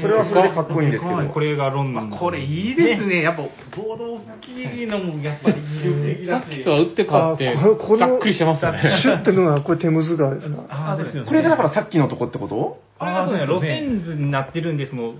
[0.00, 1.16] それはそれでかっこいいんですけど。
[1.28, 2.10] これがロンドン。
[2.10, 3.22] これいいですね。
[3.22, 3.42] やっぱ、
[3.76, 6.54] ボード大きいのもやっぱり魅力的さだし。
[6.54, 7.54] っきとは打って変わって
[7.98, 8.82] ざっくりしてますよね。
[9.02, 11.28] シュッてのがこれテムズ川ですかあですよね。
[11.28, 12.54] これがだからさっきのとこってこと？
[12.98, 15.14] これがそうね路線図になってるんで、その、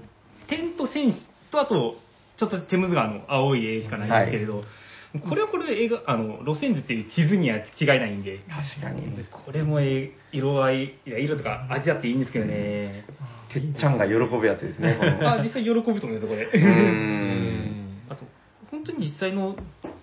[0.48, 1.14] 点と線
[1.50, 1.94] と、あと、
[2.36, 4.64] ちょっとテムズ川の青い絵しかないんですけれど、
[5.20, 9.02] これはこれで映画、あの、路線図っていう地図には違いないんで、確かに。
[9.30, 13.04] これもえ色合い、いや、色とか味あっていいんですけどね。
[13.52, 14.98] てっちゃんが喜ぶやつですね。
[15.22, 16.42] あ、実際喜ぶと思います、これ。
[16.42, 17.98] うーん。
[18.08, 18.24] あと、
[18.72, 19.56] 本当に実際の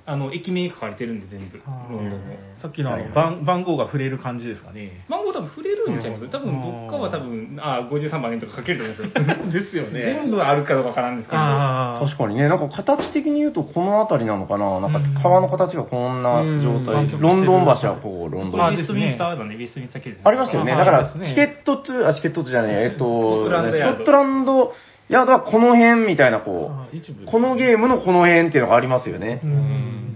[0.05, 1.61] あの、駅名書かれてるんで、全部。
[1.91, 2.33] ロンドンの。
[2.61, 5.05] さっきのあの番番号が触れる感じですかね。
[5.09, 9.61] 番号多分触れるんちゃいます多分、どっかは多分、あ、53番ねとか書けると思うんですよ。
[9.61, 10.13] ですよね。
[10.21, 11.41] 全部あるかどうかわからんですけど。
[11.41, 17.05] あ確かにね、なんか形的に言うとこの辺りなのかななんか川の形がこんな状態。
[17.05, 20.23] うんロンドン橋はこう、ロンドンウェストミンスターだね、ウェストミンスター系ですね。
[20.25, 20.71] ありますよね。
[20.71, 24.73] あだから、チケットツー、あ、チケットツーじゃねえ、えっと、スコットランド
[25.11, 29.47] ヤードスコットランドヤードはこの辺みたいな、こあ一部う、このゲームのこの辺っていうのがありますよねう。
[29.47, 30.15] ん。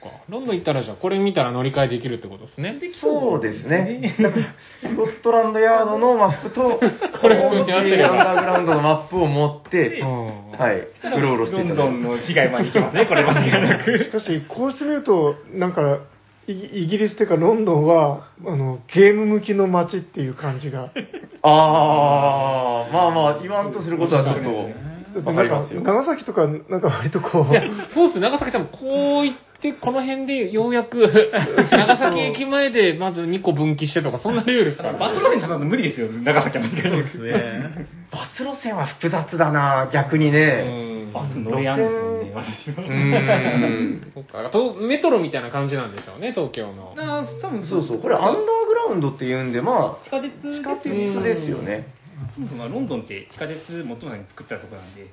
[0.00, 2.78] そっかロンドン行ったらじゃあこれ見たら乗り換えできるってことですね。
[3.00, 4.16] そうですね。
[4.22, 4.54] だから
[4.88, 6.80] スコットランドヤードのマップと、
[7.20, 10.76] これをアンダーグラウンドのマップを持って、はい、
[11.16, 13.98] うろうろしていただドンの被害まで行きますね、これ間違いなく。
[14.04, 16.00] しかし、こうしてみると、なんか、
[16.46, 20.90] イギリスというかロンドンは、あの、ゲーム向きの街っていう感じが。
[21.42, 25.80] あー、まあまあ、言わんとすることはちょっと、わかりますよ。
[25.80, 27.62] 長崎とか、なんか割とこうい、や、
[27.94, 31.00] そうっす、長崎多分こう行って、この辺でようやく、
[31.70, 34.92] 長崎駅前でまず2個分岐してとか、そんなレベルですから。
[34.98, 37.18] バトルにただ無理ですよ、長崎は間違いなく。
[37.18, 37.86] ね。
[38.10, 40.64] バス路線は複雑だな逆にね。
[40.84, 42.84] うんバス乗れやんですよね、私は。
[42.84, 44.12] うーん。
[44.14, 46.94] そっか、とメトロみたいな感じなんでしょうね、東京の。
[46.96, 51.88] あ多分そうそう、これアンダーグラウンドって言うんで、まあ、地下鉄地下鉄ですよね。
[52.34, 55.06] そもそもロンドンって地下鉄最も先に作ったとこなんで、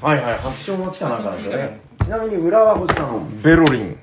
[0.00, 1.80] はいはい、発祥の地かなんかなんですよね。
[2.06, 3.98] ちなみに裏はこちらのベロリン。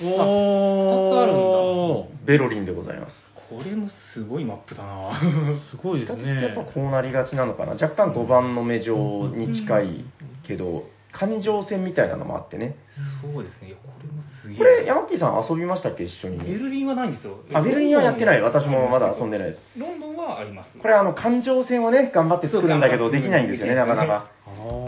[0.00, 3.16] お二つあるんだベロリンでございます。
[3.50, 5.20] これもすごいマップだな
[5.68, 6.70] すごいです地下鉄ってやっぱね。
[6.72, 7.72] こうなりがちなのかな。
[7.72, 10.04] 若干5番の目状に近い
[10.46, 12.76] けど、環状線みたいなのもあってね。
[13.20, 14.58] そうですね、いやこれもすげえ。
[14.58, 16.04] これ、ヤマッキーさん遊びましたっけ？
[16.04, 16.38] 一緒に。
[16.38, 17.38] ベルリンはないんですよ。
[17.52, 18.40] あ、ベルリンはやってない。
[18.40, 19.48] 私もまだ遊んでない。
[19.48, 19.60] です。
[19.76, 20.70] ロンドンはあります。
[20.78, 24.30] これあの、環状線をね、頑張って作るんだけど、できないんですよね、なかなか。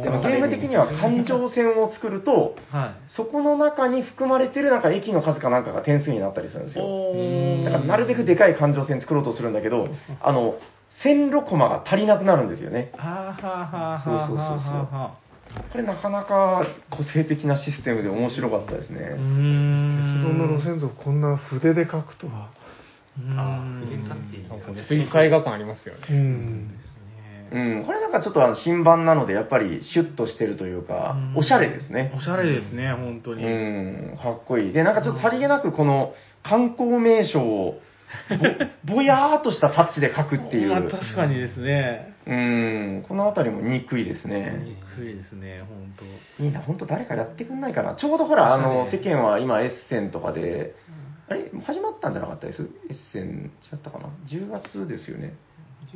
[0.05, 6.81] でもゲーム的には環状線を作ると、はそこの中に含まれてるなんか駅の数かなんかが点数になったりするんですい。
[6.81, 6.87] よ。
[6.87, 9.89] おだからなるべくでかい環状線作ろうとするんだけど、
[10.21, 10.57] あの、
[11.03, 12.93] 線路コマが足りなくなるんですよね。
[14.05, 14.89] そうそうそうそう
[15.71, 19.01] これなかなか個性的なシステムで面白かったですね。
[19.01, 22.51] うーん鉄道の路線図をこんな筆で書くとは。
[23.37, 26.01] あ筆立っていいですね水彩画感ありますよね。
[26.11, 26.79] うん。
[27.53, 32.13] うん、これなんかちょっとあの新版なので、やっぱりシュッとしてるというか、おしゃれですね。
[32.17, 33.43] おしゃれですね、本当うに。
[33.45, 34.73] ん、かっこいい。
[34.73, 37.81] で、なんかちょっとさりげなくこの観光名所を
[38.87, 40.89] ぼ ぼやーっとしたタッチで書くっていまあう。
[40.89, 42.15] 確かにですね。
[42.27, 44.77] うん、このあたりも憎いですね。
[44.97, 45.85] 憎いですね、本
[46.47, 47.95] いいな、本当誰かやってくんないかな。
[47.95, 50.75] ちょうどほら、あの、世間は今エッセンとかで、
[51.29, 52.63] あれ始まったんじゃなかったです？
[52.63, 55.35] エッセン、違ったかな ?10 月ですよね。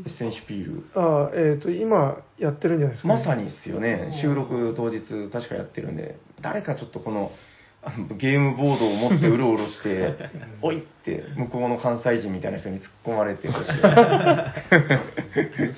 [0.04, 0.84] エッセンシュピール。
[0.94, 4.18] あえっ、と、今やってるんじゃないですか、まさにっすよね。
[4.22, 7.30] 収録当日確かやってるんで、誰かちょっとこの、
[8.18, 10.14] ゲームボードを持ってうろうろして、
[10.62, 13.72] おいって向こうの関西人みたいな人に突っ込まれてほしい。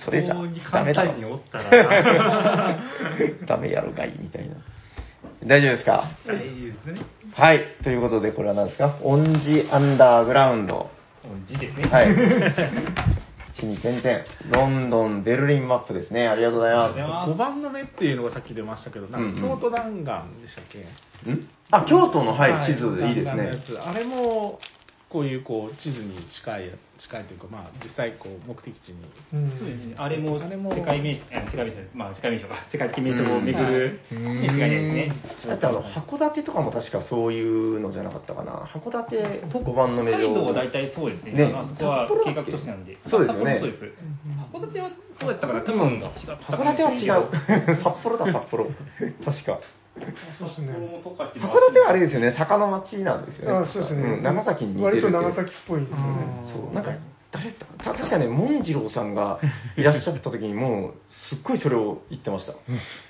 [0.04, 0.34] それじゃ
[0.72, 1.04] ダメだ
[3.46, 4.56] ダメやろがいみたいな。
[5.46, 6.10] 大丈夫ですか？
[6.26, 6.94] 大事ですね。
[7.34, 7.60] はい。
[7.84, 8.96] ということで、これは何ですか？
[9.02, 10.90] オンジアンダーグラウンド。
[11.46, 11.84] 字ですね。
[11.84, 12.08] はい。
[13.60, 14.24] 地に点々。
[14.50, 16.26] ロンドン、ベルリンマップですね。
[16.26, 16.94] ありがとうございま
[17.26, 17.30] す。
[17.30, 20.80] 5番の目っていうのがさっき出ましたけど、なんかうんうん京都弾丸でしたっけ、
[21.30, 21.48] ん？
[21.70, 23.52] あ、京都の、はい、地図いいですね
[23.84, 24.58] あれも、
[25.10, 26.70] こういうこう地図に近い、
[27.00, 29.02] 近いというか、まあ、実際こう目的地に。
[29.34, 29.94] うんそうですね。
[29.98, 35.12] あれもあれも世界名所、あ世界名所、まあ世界名所か、世界的名所を巡る、うんね、違いないですね。
[35.48, 38.70] だってあの、函館とかも確かそういうのじゃなかったかな。
[38.72, 39.16] 函館、
[39.50, 40.54] 5番の目北海道は状。
[40.54, 41.32] 大体そうですね。
[41.32, 42.98] ねあそこは札幌だっけ計画都市なんで。
[43.06, 44.00] そうですよね札幌もそうです。
[44.54, 47.74] 函館はそうやったかな、多分函館は違う。
[47.82, 48.70] 札幌だ、札幌。
[49.26, 49.58] 確か。
[50.38, 50.72] そうですね。
[50.72, 53.66] 函館はあれですよね、坂の町なんですよね。
[53.68, 56.52] あそうですね、ん長崎に似てるっていう割と長崎っぽいんですよね。
[56.52, 56.92] そう、なんか、
[57.32, 59.40] 誰だった確かね、モンジローさんが
[59.76, 60.94] いらっしゃった時にもう、
[61.30, 62.54] すっごいそれを言ってました。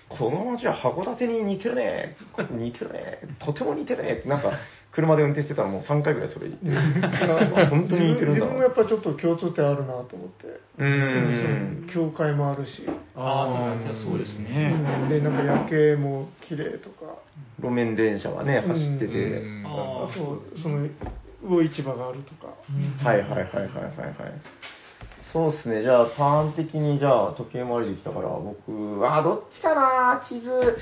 [0.09, 2.17] この街は函館に似てるね。
[2.51, 3.21] 似てるね。
[3.39, 4.15] とても似てるね。
[4.15, 4.53] ってなんか、
[4.93, 7.07] 車で運転してたらもう3回ぐらいそれ言って。
[7.07, 10.47] あ 本当に似てるんだ自分もやっぱりちょっと共通点あるなと思って。
[10.79, 11.87] うーん。
[11.93, 12.83] 教会もあるし、
[13.15, 14.75] ああ、そうですよそうですね。
[15.09, 17.15] で、なんか夜景も綺麗とか、
[17.63, 19.19] 路面電車がね、走ってて。
[19.19, 20.89] うんあと、その、
[21.43, 22.55] 魚市場があるとか。
[23.03, 23.71] はいはいはいはいはいはい。
[25.33, 30.77] そうですね、じゃあ、ターン的に、じゃあ、時計回りできたから、僕、あー、どっちかな、地図。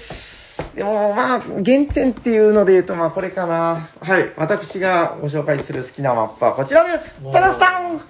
[0.74, 3.90] でも、まあ、原点っていうので言うと、まあ、これかな。
[4.00, 7.32] はい、私がご紹介する好きなマップはこちらです。
[7.32, 8.00] タラスタン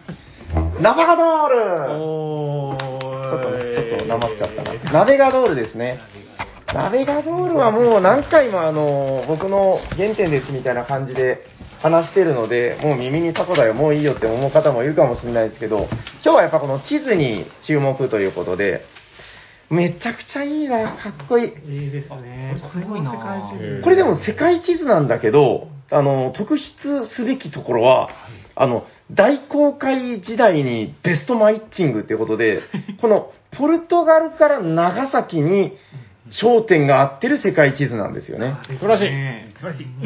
[0.82, 4.92] ナバガドールおちょっとね、ちょっとなまっちゃったな。
[4.92, 6.00] ナベガドールですね。
[6.72, 11.44] ナベガドールはもう何回もあの、僕の原点ですみたいな感じで
[11.80, 15.88] 話してるので、もう耳にタコだよ、もういいよって思う方もいるかもしれないですけど、
[16.24, 18.82] 今日はやっぱこの地図に注目ということで、
[19.70, 21.84] めちゃくちゃいいな、かっこいい。
[21.84, 22.56] いいですね。
[22.72, 28.08] すごいなこれも世界地図これでも世界地図なんだけど、あの、特筆すべきところは、
[28.54, 32.60] あの、大航海時代にベストマイッチングっていうことで、
[33.00, 35.76] このポルトガルから長崎に
[36.42, 38.54] 焦点が合ってる世界地図なんですよね。
[38.68, 39.08] 素晴らしい。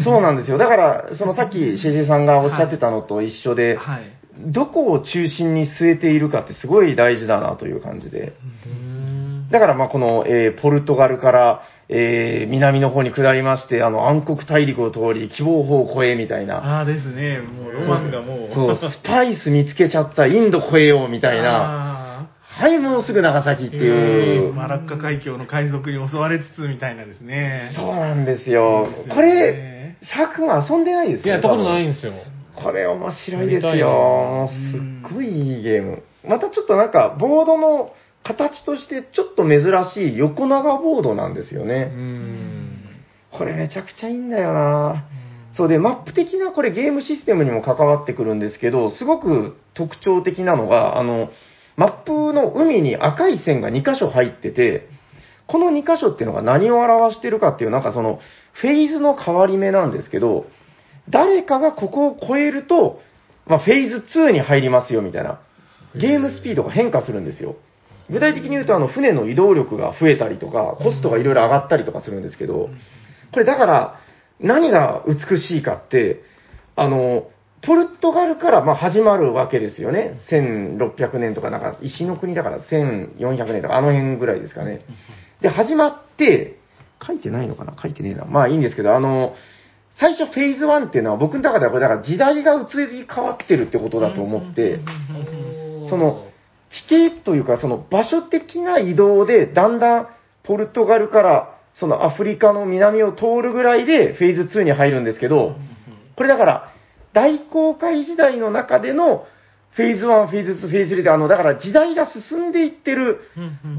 [0.03, 0.59] そうなんですよ。
[0.59, 4.03] だから、そのさっきシェシェさんがおっしゃってたのと一緒で、はい。
[4.38, 8.33] どこを中心に据えているかってすごい大事だなという感じで。
[9.52, 16.78] だから、まあ、この、えーポルトガルから、えー南の方に下りまして、あの、暗黒大陸を通り、希望法を越えみたいな。
[16.78, 17.40] ああですね。
[17.40, 18.54] もうロマンがもう。
[18.54, 21.90] そう、スパイス見つけちゃった、インド越えようみたいな。
[21.90, 22.02] あ
[22.54, 24.52] はい、もうすぐ長崎ってーいう。
[24.54, 27.70] マラッカ海峡の海賊に襲われつつみたいなですね。
[27.74, 28.88] そうなんですよ。
[29.10, 32.12] これ、シャークは遊んでないですよいや、やったことないんんですよ。
[32.54, 34.48] これ面白いですよ。
[34.72, 36.02] すっごいいいゲーム。
[36.26, 37.92] またちょっとなんか、ボードの
[38.24, 41.85] 形としてちょっと珍しい横長ボードなんですようね。
[41.85, 42.82] ん。
[43.32, 45.04] これめちゃくちゃいいんだよな。
[45.56, 51.30] そうで、マップ的なこれゲームシステムにも関わってくるんですけど、すごく特徴的なのが、あの、
[51.76, 54.88] マップの海に赤い線が2箇所入ってて、
[55.46, 58.20] この2箇所っていうのが何を表してるかっていう、なんかその、
[58.52, 60.46] フェーズの変わり目なんですけど、
[61.08, 63.00] 誰かがここを超えると、
[63.46, 65.40] まあ、フェーズ2に入りますよみたいな、
[65.94, 67.56] ゲームスピードが変化するんですよ。
[68.12, 72.70] 具体的に言うと、あの、船の移動力が増えたりとか、コストがいろいろ上がったりとかするんですけど、
[73.33, 74.01] これだから、
[74.40, 76.22] 何が美しいかって、
[76.77, 77.29] あの、
[77.64, 80.14] ポルトガルからまあ始まるわけですよね。
[80.31, 84.85] 1600年とか、なんか石の国だから1400年とか、あの辺ぐらいですかね。
[85.40, 86.59] で、始まって、
[87.05, 87.75] 書いてないのかな？
[87.81, 88.25] 書いてねえな。
[88.25, 89.35] まあいいんですけど、あの、
[89.98, 94.81] 最初フェーズ1っていうのは僕の中ではこれだから時代が移り変わってるってことだと思って、
[95.90, 96.29] その
[96.88, 100.08] 地形というかその場所的な移動でだんだん
[100.42, 105.56] ポルトガルからそのアフリカの南を通るぐらいでフェーズ2に入るんですけど、
[106.16, 106.72] これだから
[107.12, 109.26] 大航海時代の中での
[109.74, 112.52] フェーズ1、フェーズ2、フェーズ3で、あの、だから時代が進ん。
[112.52, 113.20] でいってる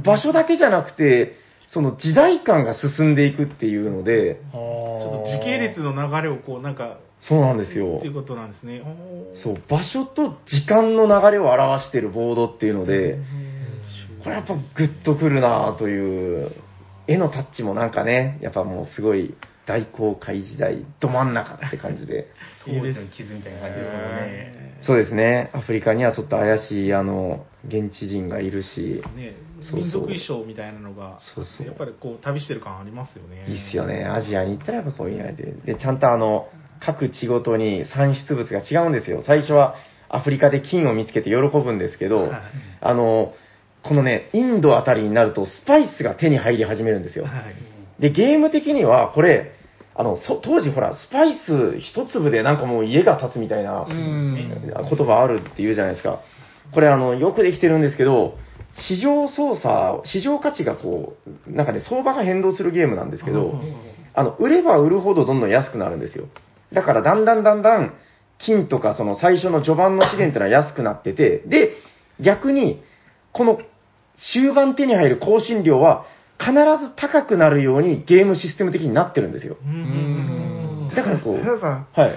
[0.04, 1.38] 場所だけじゃなくて、
[1.74, 8.10] その時代感が進んでいくっていうので、ちょっと時系列の流れをこう、なんか、そうなんですよってい。
[8.12, 8.82] うことなんですね。
[9.44, 13.18] そう、場所と時間の流れを表しているボードっていうので、
[14.24, 16.52] これやっぱグッとくるなという、
[17.08, 19.34] 絵のタッチもなんかね、やっぱもうすごい
[19.66, 22.28] 大航海時代、ど真ん中って感じで。
[22.66, 24.64] 当時の地図みたいな感じですもんね。
[24.82, 29.36] そうですね、アフリカにはちょっと怪しい、あの、現地人がいるし、ね、
[29.74, 33.46] 民族衣装みたいなのが、そうそうやっぱりこう、旅してる感ありますよね。
[33.48, 34.06] いいっすよね。
[34.06, 35.54] アジアに行ったらやっぱこういうのやで。
[35.66, 36.50] で、ちゃんとあの、
[36.82, 39.24] 各地ごとに産出物が違うんですよ。
[39.26, 39.76] 最初は
[40.10, 42.42] アフリカで金を見つけて喜ぶんですけど、はい
[42.82, 43.34] あの、
[43.84, 47.26] このね、インドあたりになるとスパイスが手に入り始めるんですよ。
[47.26, 47.73] はい。
[48.04, 49.54] で、ゲーム的にはこれ、
[49.96, 54.62] あの、そ当時ほら、スパイス一粒でなんかもう家が建つみたいなうん。
[54.90, 56.20] 言葉あるって言うじゃないですか。
[56.74, 58.38] これあの、よくできてるんですけど、
[58.90, 61.16] 市場操作、市場価値がこ
[61.48, 63.62] う、なんかね、相場が変動するゲームなんですけど、
[64.14, 66.26] あの、売れば売るほどどんどん安くなるんですよ。
[66.74, 67.94] だからだんだんだんだん、
[68.40, 71.78] 金とかその最初の序盤の資源っていうのは安くなってて、で、
[72.20, 72.84] 逆に、
[73.32, 73.60] この
[74.34, 76.06] 終盤手に入る更新量は
[76.40, 76.52] 必
[76.84, 79.58] ず高くなるようにゲームシステム的になってるんですよ。
[79.64, 80.90] うん。
[80.96, 82.12] だからこう、皆さん、はい。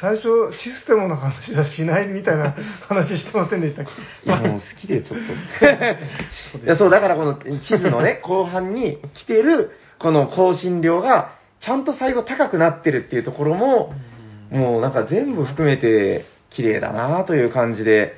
[0.00, 0.28] 最初、
[0.62, 2.54] システムの話はしないみたいな
[2.88, 3.86] 話してませんでしたっ
[4.24, 4.28] け？
[4.28, 6.58] いや、もう好きでちょっと。
[6.64, 13.94] いや、そう、だからこの地図のね、 後半に来てる、この更新量が、ちゃんと最後高くなってるっていうところも、
[14.50, 18.14] もうなんか全部含めて、綺麗だなという感じで、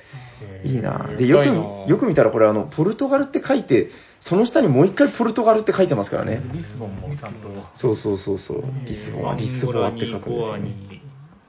[0.65, 3.91] いいなで、よくよく見たらこれあの、ポルトガルって書いて、
[4.23, 6.43] その下にもう一回ポルトガルって書いてますからね。
[6.53, 7.49] リスボンもちゃんと。
[7.75, 8.63] そうそうそうそう。
[8.85, 10.69] リスボンはリスボンって書くんですよね。
[10.69, 11.01] に。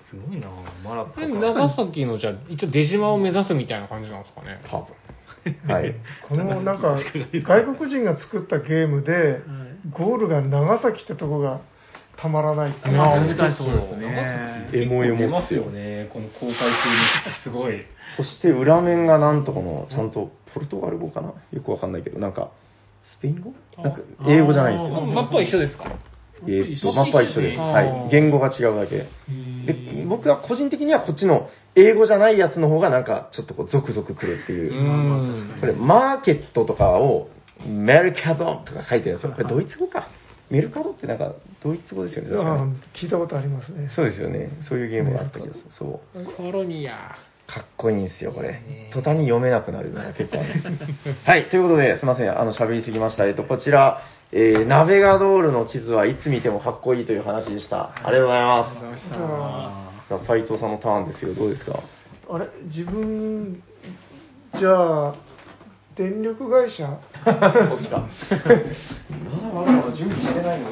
[0.10, 0.50] すごいな
[0.84, 4.60] マラッカこれ長崎のじゃあ、一応出島を目指すみたいな感じなんですかね。
[4.70, 5.74] 多分。
[5.74, 5.96] はい。
[6.28, 6.98] このなんか、
[7.34, 9.42] 外国人が作ったゲームで、
[9.90, 11.62] ゴールが長崎ってとこが
[12.18, 12.98] たまらないですね。
[12.98, 14.70] まあ確かにそうですね。
[14.74, 15.64] エモエモ出まっすよ。
[15.72, 16.10] ね。
[16.14, 16.56] この公開中に。
[17.44, 17.84] すごい。
[18.18, 22.52] そして裏面がなんとこの、ちゃんとポルトガル語かなよくわかんないけど、なんか、
[23.04, 23.54] スペイン語？
[23.82, 25.02] なんか、英語じゃないですよ。
[25.02, 25.86] マップは一緒ですか？
[26.44, 27.60] えーっと、マップは一緒です。
[27.60, 28.10] はい。
[28.12, 28.98] 言語が違うだけ。
[28.98, 34.76] で、僕は個人的にはこっちの英語じゃないやつの方がなんか、ちょっとこう、ゾクゾクくるっていうう。
[34.76, 35.58] ん。
[35.60, 37.30] これ、マーケットとかを、
[37.68, 39.34] メルカドンとか書いてるんですよ。
[39.34, 40.10] これドイツ語か。
[40.52, 41.34] メルカドってなんか、
[41.64, 43.06] ドイツ語ですよね、確。
[43.06, 43.90] 聞いたことありますね。
[43.96, 44.50] そうですよね。
[44.68, 45.66] そういうゲームがあった気がする。
[45.72, 46.26] そう。
[46.38, 47.16] コロニア。
[47.48, 48.62] かっこいいんですよ、これ。
[48.94, 50.50] 途端に読めなくなるのが結構ある。
[51.26, 53.26] はい、ということで、すいません、あの、喋りすぎました。
[53.26, 54.02] えっと、こちら、
[54.34, 57.92] えー、ナベガドールの地図はいつ見てもかっこいいという話でした。
[57.96, 58.82] ありがとうございます。
[58.82, 61.80] ざいましじゃあじゃあ斉藤さんのターンですよ、どうですか？
[62.30, 63.62] あれ自分、
[64.58, 65.16] じゃあ、
[65.96, 67.00] 電力会社？
[67.24, 68.08] そっちか。
[69.54, 70.72] まだ準備してないの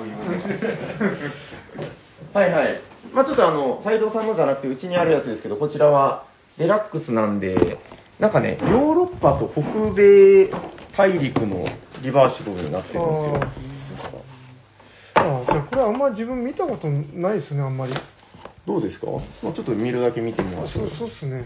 [2.34, 2.82] はいはい。
[3.14, 6.26] まあちょっとあの、斉藤さんのじゃなくて、うちにあるやつですけど、こちらは
[6.58, 7.80] デラックスなんで、
[8.20, 9.62] なんかね、ヨーロッパと北
[9.94, 10.50] 米
[10.98, 11.66] 大陸の
[12.02, 13.40] リバーシブルになってるんですよ。
[15.16, 17.94] ああじゃあこれあんま自分見たことないですね、あんまり。
[18.66, 19.08] どうですか？
[19.44, 20.92] まあちょっと見るだけ見てみましょそうう。
[20.98, 21.46] そうっすね。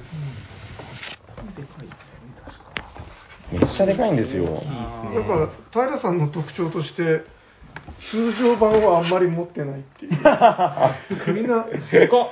[3.54, 4.46] めっちゃでかいんですよ。
[4.46, 7.22] なんか、平さんの特徴として、
[8.12, 11.34] 通常版はあんまり持ってないっていう。
[11.34, 12.30] みんな、でかっ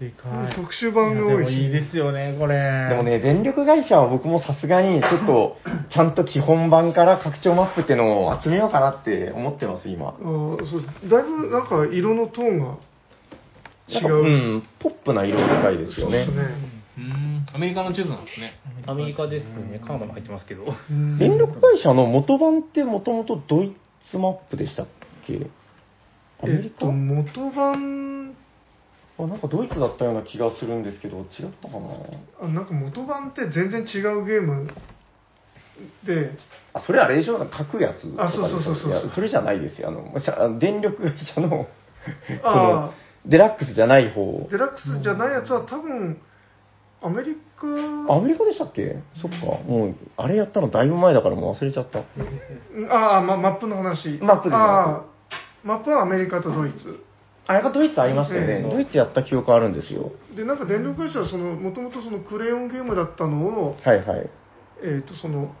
[0.00, 0.54] でかい。
[0.56, 1.62] 特殊版が多いし。
[1.62, 2.88] いいですよね、これ。
[2.88, 5.56] でもね、電力会社は僕もさすがに、ちょっと、
[5.90, 10.08] ちゃんと基本版から拡張マップっていうのを集めようかなって思ってます、今。
[10.08, 12.74] あーそうだいぶなんか色のトーンが
[13.88, 14.14] 違う。
[14.14, 14.26] う
[14.56, 16.34] ん、ポップな色使いですよねそう。
[16.34, 17.46] ですねうん。
[17.52, 18.52] アメリカの地図なんですね。
[18.86, 19.80] アメリカですね。
[19.84, 20.64] カナダも入ってますけど。
[20.90, 23.76] うん電力会社の元版ってもともとドイ
[24.10, 24.86] ツマップでしたっ
[25.26, 25.50] け？
[26.42, 28.34] アメリカ、えっと、元版、
[29.18, 31.24] あなんかドイツだったような気がするんですけど、違っ
[31.62, 31.88] たかな？
[32.42, 34.68] あなんか元版って全然違うゲーム
[36.04, 36.30] で、
[36.72, 39.88] あ、それあれでしょ書くやつとかあそうそうそうそういやそれじゃないですよ。
[39.88, 41.66] あの、電力会社の、
[42.42, 42.94] そあの、
[43.26, 44.46] デラックスじゃない方。
[44.50, 46.20] デラックスじゃないやつは多分、
[47.04, 47.66] アメリカ、
[48.14, 48.96] アメリカでしたっけ？
[49.20, 49.46] そっか。
[49.68, 51.98] もう、あれやったのだいぶ前だからもう忘れちゃった。
[52.90, 54.18] ああ、ま、マップの話。
[54.22, 55.04] マップですああ
[55.62, 56.98] マップはアメリカとドイツ。
[57.46, 58.62] あ、やっぱドイツありましたよね。
[58.64, 60.12] ええドイツやった記憶あるんですよ。
[60.34, 64.30] で、なんか電力会社はその、もともとそのクレヨンゲームだったのを、はいはい。
[64.82, 65.54] えっ、と、その、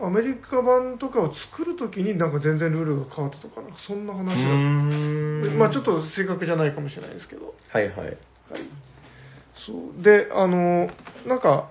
[0.00, 4.32] アメリカ版とかを作るときになんか全然ルールが変わったとか、なんかそんな話が。
[4.32, 7.54] んまあちょっと正確じゃないかもしれないですけど。
[7.68, 7.96] はいはい。
[7.98, 8.16] はい。
[9.66, 10.02] そう。
[10.02, 10.90] で、あの、
[11.26, 11.70] なんか、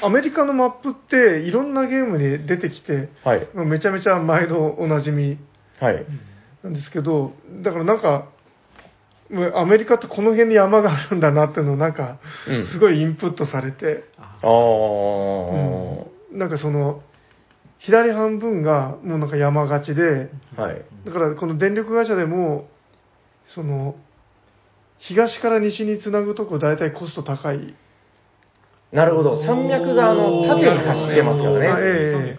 [0.00, 3.48] アメリカのマップっていろんなゲームに出てきて、はい。
[3.54, 5.38] まあめちゃめちゃ毎度おなじみ
[5.80, 6.06] はい。
[6.62, 7.32] なんですけど、
[7.62, 8.28] だからなんか、
[9.30, 14.46] もうアメリカってこの辺に山があるんだなっていうのをなんかうん、すごいインプットされて、ああ、
[16.32, 17.02] なんかその、
[17.78, 20.84] 左半分がもうなんか山がちで、はい。
[21.04, 22.68] だからこの電力会社でも、
[23.54, 23.96] その、
[25.00, 27.74] 東から西につなぐとこ大体コスト高い。
[28.92, 29.42] なるほど。
[29.42, 32.38] 山脈があの、縦に走ってますからね。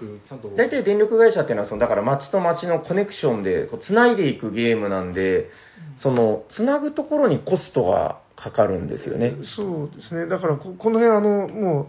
[0.58, 5.50] 大体電力会社っていうのは、その、だから街と街のコネクションで、こう、繋いでいくゲームなんで、
[5.98, 9.36] その、繋ぐところにコストがかかるんですよね。
[9.56, 10.28] そうですね。
[10.28, 11.88] だからここの辺あの、もう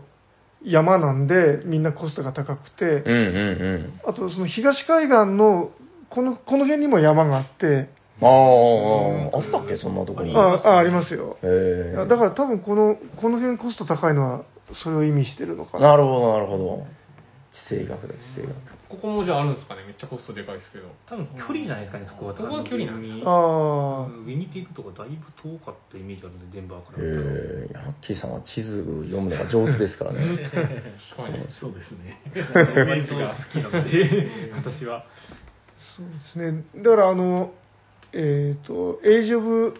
[0.68, 3.14] 山なんでみんなコストが高くて、うんう
[3.78, 5.70] んあとその東海岸の
[6.10, 7.88] このこの辺にも山があって、うん。
[8.22, 9.76] ああ、あったっけ？
[9.76, 10.34] そんなとこに。
[10.36, 11.36] ああありますよ。
[11.42, 12.06] へえ。
[12.08, 14.44] だから多分この、この辺コスト高いのは
[14.82, 15.88] それを意味してるのかな。
[15.88, 16.86] なるほど、なるほど。
[17.52, 18.80] 地政学だ、地政学。
[18.90, 19.84] ここもじゃああるんですかね？
[19.86, 20.86] めっちゃコストでかいですけど。
[21.08, 22.34] 多分距離じゃないですかね、そこは。
[22.34, 27.80] ここは距離なんああ、ウィニペグとかだいぶ遠かったイメージあるんで、デンバーからへ見たら。
[27.82, 30.18] え、ヤッキーさんは地図読むのが上手ですからね。
[31.16, 31.46] 確かに。
[31.58, 32.20] そうですね。
[32.34, 33.20] 割と好
[33.52, 35.04] きなので、 私は。
[35.96, 36.64] そうですね。
[36.82, 37.52] だからあの、
[38.12, 39.74] えっ、と、エイジ・オブ・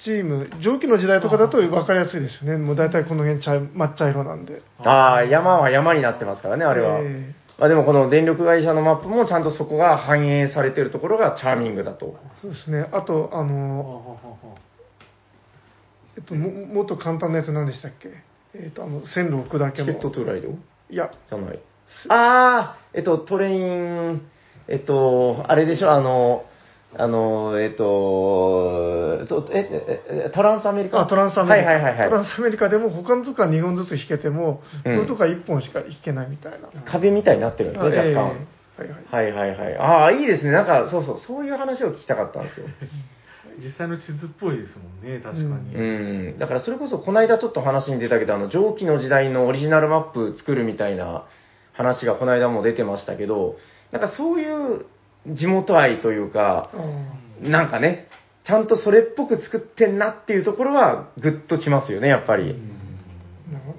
[0.00, 2.58] スチーム、蒸気の時代とかだと分かりやすいですよね。
[2.58, 4.62] もう大体この辺茶抹茶色なんで。
[4.78, 7.00] ああ、山は山になってますからね、あれは。
[7.00, 12.18] えまあでもこの電力会社のマップもちゃんとそこが反映されてるところがチャーミングだと。
[12.42, 12.86] そうですね。
[12.92, 14.18] あと、あの、
[16.16, 18.10] えっと、ももっと簡単なやつ何でしたっけ？
[18.54, 20.02] えっと、あの、線路置くだけのチケッ。
[20.02, 20.48] トトライド？
[20.48, 21.58] いや、じゃない。
[22.08, 24.22] ああ、えっと、トレイン、
[24.68, 26.44] えっと、あれでしょ、あの、
[26.94, 29.68] あの、えっと、とえ、
[30.08, 31.00] ええトランスアメリカ？
[31.00, 31.70] あトランスアメリカ。
[31.70, 32.26] はいはいはいトラはい。
[32.26, 36.68] ンスアメリカでも他のとこは2本ずつ弾けても、うんこういうとこは1本しか弾けないみたいな。
[36.84, 38.24] 壁みたいになってるんですね、若干。
[38.78, 39.32] はいはい。
[39.32, 39.76] はいはいはい。
[39.78, 40.52] ああ、いいですね。
[40.52, 42.66] なんか、そうそう、そういう話を聞きたかったんですよ。
[43.58, 45.74] 実際の地図っぽいですもんね、確かに。
[45.74, 45.80] う
[46.34, 46.38] ん。
[46.38, 51.24] だからそれこそ、この間ちょっと話に出たけど、あの、蒸気の時代のオリジナルマップ作るみたいな
[51.72, 53.56] 話がこの間も出てましたけど、
[53.92, 54.84] なんかそういう
[55.34, 58.08] 地元愛というか、あなんかね、
[58.44, 62.44] ちゃんとそれっぽく作ってんなっていうところは、グッときますよね、やっぱり。
[62.44, 62.56] ー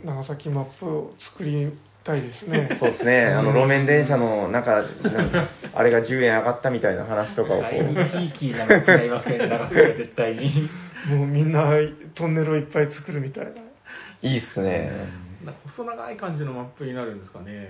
[0.04, 1.72] 長長崎マップを作り
[2.04, 2.78] たいですね。
[2.80, 10.70] そうですね、あの、路面電車の、なんか、なんかあれが10円上がったみたいな話とかをこだいぶう、キーキーなの違いますけど、長瀬は絶対に。
[11.10, 11.72] もうみんな
[12.16, 13.52] トンネルをいっぱい作るみたいな。
[14.22, 14.92] いいっすね。
[15.78, 17.70] 細長い感じのマップになるんですかね。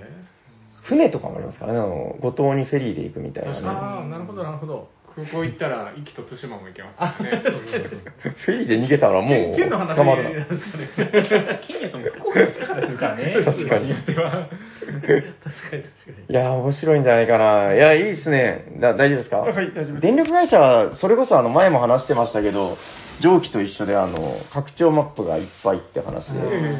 [0.88, 3.68] 船とかもありますからね、あの、五島にフェリーで行くみたいなね。
[3.68, 4.90] ああ、なるほど、なるほど。
[5.16, 7.44] 空港行ったら、壱岐と対馬も行けますからね。
[8.46, 10.30] フェリーで逃げたらも県う県の話捕まるな。
[10.30, 11.60] なんですかね。
[11.68, 13.34] 金やとも福岡行ってからするからね。
[13.44, 13.94] 確かに。
[13.96, 15.82] 確かに、確かに。
[16.30, 17.74] いやー、面白いんじゃないかな。
[17.74, 18.66] いや、いいっすね。
[18.80, 19.38] だ大丈夫ですか？
[19.38, 22.78] はい大丈夫です電力会社は、それこそあの、前も話してましたけど、
[23.22, 26.78] 蒸気と一緒で、あの、拡張マップがいっぱいって話で、え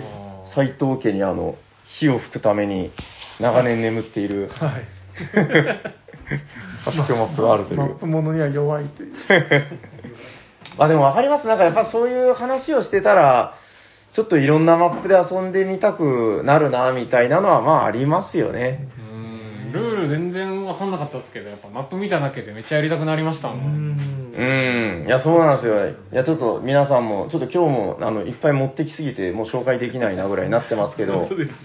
[0.56, 1.56] 斎藤家にあの、
[1.86, 2.92] 火を吹くために、
[3.40, 4.88] 長年眠っている、はい。
[6.86, 8.00] 拡張マップがあるというマッ。
[8.00, 9.14] プものには弱いという。
[10.78, 11.48] まあでもわかります。
[11.48, 13.56] なんかやっぱそういう話をしてたら、
[14.14, 18.88] ちょっといろんなマップで遊んでみたくなるな、みたいなのはまあありますよね。
[19.12, 19.18] うん
[19.72, 23.98] ルール全然わかんなかったですけど、やっぱマップ見ただけでめっちゃやりたくなりましたもん。
[24.36, 25.06] うん。
[25.08, 25.90] いや、そうなんですよ。
[25.90, 31.56] いや、ちょっと皆さんも、ちょっと今日も、あの、いっぱい持ってきすぎて、もう紹介できないなぐらいになってますけど、そうですね。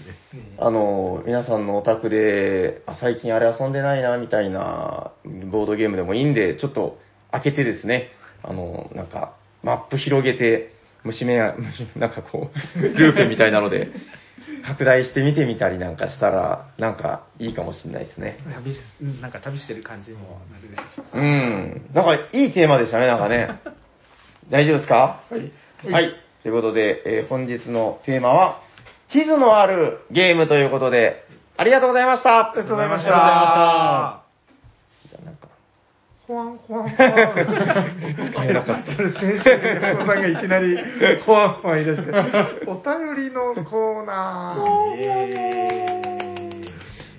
[0.57, 5.11] あの、皆さんのお宅で、あ最近あれ遊んでないな、みたいな、
[5.51, 6.97] ボードゲームでもいいんで、ちょっと
[7.31, 8.09] 開けてですね、
[8.43, 10.73] あの、なんか、マップ広げて、
[11.03, 13.89] 虫目が、虫なんかこう、 ルーペみたいなので、
[14.65, 18.37] 拡大して見てみたりなんかしたら、なんかいいかもしれないですね。
[18.55, 18.79] 旅し、
[19.21, 21.01] なんか旅してる感じもなるでしょうし。
[21.13, 21.89] うん。
[21.93, 23.49] なんかいいテーマでしたね、なんかね。
[24.49, 25.21] 大丈夫ですか？
[25.29, 25.91] はい。
[25.91, 26.11] はい。
[26.41, 28.59] ということで、えー本日のテーマは、
[29.13, 31.23] 地図のあるゲームということで、
[31.55, 32.51] ありがとうございました。
[32.51, 34.23] ありがとうございましありがとうございま
[35.07, 35.49] じゃあなんか、
[36.27, 38.31] ほわんほわんほわん。
[38.33, 38.95] 使えなかった。
[38.95, 40.79] それ先週、横田さんがいきなり、
[41.27, 42.11] ほわんほわん言い出して、
[42.65, 44.55] お便りのコーナ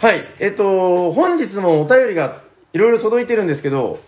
[0.01, 0.25] はい。
[0.41, 2.43] えっと、本日もお便りが
[2.73, 4.01] いろいろ届いてるんですけど、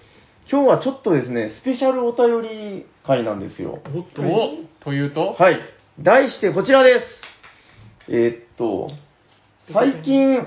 [0.51, 3.79] 今日はちょっとですね、スペシャルお便り会なんですよ。
[3.95, 4.23] おっと、
[4.81, 5.61] というとはい。
[6.01, 7.05] 題してこちらです。
[8.09, 8.91] えーっと、
[9.73, 10.39] 最近。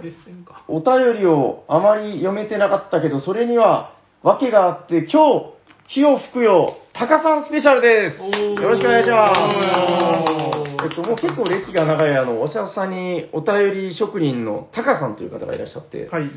[0.68, 5.54] お便りをあまり読めてなかったけど、それには訳があって、今日、
[5.88, 8.22] 火を吹くよ、タカさんスペシャルです。
[8.22, 10.80] よろしくお願いします。
[10.84, 16.10] えっと、もう結構歴が長い、あの、お茶さんにお便り職人のタカさんという方がいらっしゃって、ー。
[16.10, 16.30] はい。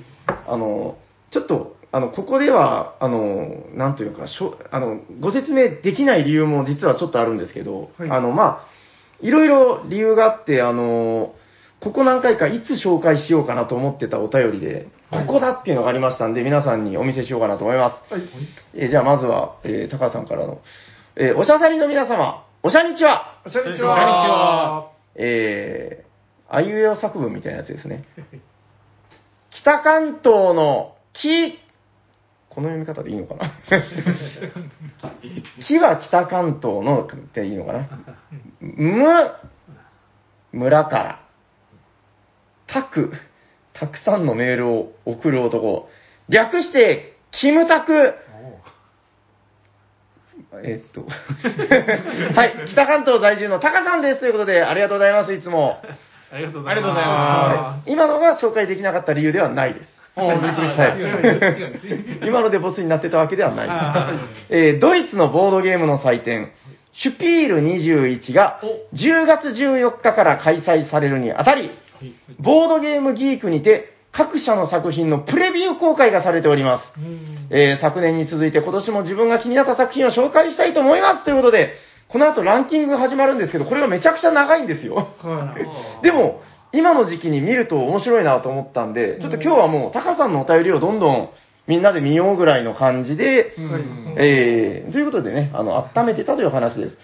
[0.49, 0.97] あの、
[1.31, 8.72] ちょっと、あの、ここでは、あの、なんというか、しょあの、ご説明できない理由も実はちょっとあるんですけど、はいあの、まあ、
[9.23, 11.35] いろいろ理由があって、あの、
[11.81, 18.15] ここ何回かいつ紹介しようかなと思ってたお便りで、ここだっていうのがありましたんで、皆さんにお見せしようかなと思います。
[18.15, 18.23] はい。
[18.75, 20.61] えーじゃあまずは、えー高橋さんからの、
[21.17, 24.91] えーおしゃさりの皆様、おしゃにちはおしゃにちこんにちはは。
[25.17, 28.05] えー、あいうえお作文みたいなやつですね。
[29.51, 31.59] 北関東の木、
[32.55, 33.51] この読み方でいいのかな？
[35.67, 37.89] 木は北関東のっていいのかな？
[38.61, 39.33] む、
[40.53, 41.21] 村から、
[42.67, 43.13] たく、
[43.73, 45.89] たくさんのメールを送る男。
[46.29, 48.15] 略して、キムタク。
[50.63, 51.07] えっと、
[52.37, 55.81] はい、北関東在住のタカさんですということで、ありがとうございます、いつも。
[56.31, 60.02] ありがとうごありがとうございまはい今のが紹介できなかった理由ではないです。
[60.17, 60.83] おーびっくりした。
[60.83, 63.69] はい今のでボツになってたわけではない。
[64.51, 66.53] えードイツのボードゲームの祭典、
[66.93, 68.61] シュピール21が
[68.95, 71.71] 10月14日から開催されるにあたり、
[72.39, 76.89] ボードゲームギークにて各社の作品のプレビュー公開がされております。
[77.51, 81.75] えー昨年に続いて今年も自分が気になった作品を紹介したいと思いますということで、
[82.09, 85.09] この後ランキングが始まるんですけど、これがめちゃくちゃ長いんですよ。
[85.23, 85.67] はい。
[86.05, 86.43] でも、
[86.73, 91.31] 今の時期に見ると面白いなと思ったんで、ちょっと今日はもう、タカさんのお便りをどんどん
[91.67, 96.99] みんなで見ようぐらいの感じで、うんえー、ということでね、あの、温めてたという話です。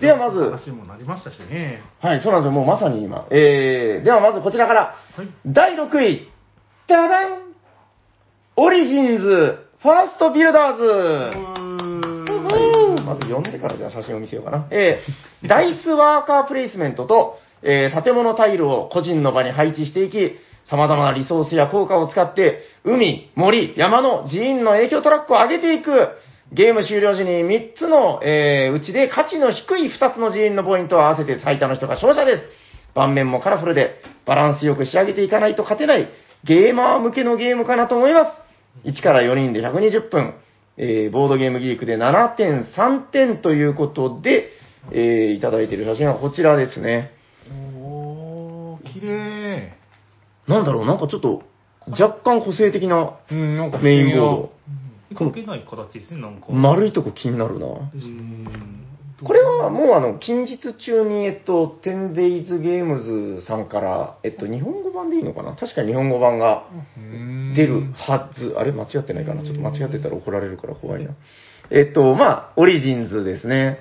[0.00, 1.82] ではまずもなりましたしね。
[2.00, 2.52] はい、そうなんですよ。
[2.52, 3.26] もうまさに今。
[3.30, 5.28] えー、ではまずこちらから、はい。
[5.46, 6.28] 第6位、
[6.86, 7.54] ダダン
[8.56, 9.24] オリジンズ、
[9.82, 10.84] ファーストビルダーズ。
[10.84, 11.32] は
[12.98, 14.68] い、まず読んでからじゃあ写真を見せようかな。
[14.70, 20.36] えー、ダイスワーカープレイスメントと、えー、建物タイルを個人の場に配置していき、
[20.70, 26.08] 様々なリソースや効果を使って、海、森、山の寺院の影響トラックを上げていく。
[26.52, 32.42] ゲーム終了時に3つの、えー、うちで価値の低い2つの寺院のポイントを合わせて最多の人が勝者です。
[32.94, 36.08] 盤面もカラフルで、バランスよく仕上げていかないと勝てない、
[36.44, 38.88] ゲーマー向けのゲームかなと思います。
[38.88, 40.34] 1から4人で120分、
[40.76, 44.50] えー、ボードゲームギークで7.3点ということで、
[44.92, 47.12] えー、いただいている写真はこちらですね。
[47.52, 49.72] おー、綺麗。
[50.46, 51.42] なんだろう、なんかちょっと、
[51.86, 54.52] 若干個性的なうん、なんかメインボード。
[55.14, 56.46] 関係ない形ですね、なんか。
[56.50, 57.66] 丸いとこ気になるな。
[59.22, 66.64] これはもうあの、近日中に、えっと、10days games さんから、えっと、日本語版でいいのかな確か日本語版が
[67.54, 68.54] 出るはず。
[68.58, 71.12] あれ間違ってないかなちょっと間違ってたら怒られるから怖いな。
[71.70, 73.78] えっと、まあ、オリジンズですね。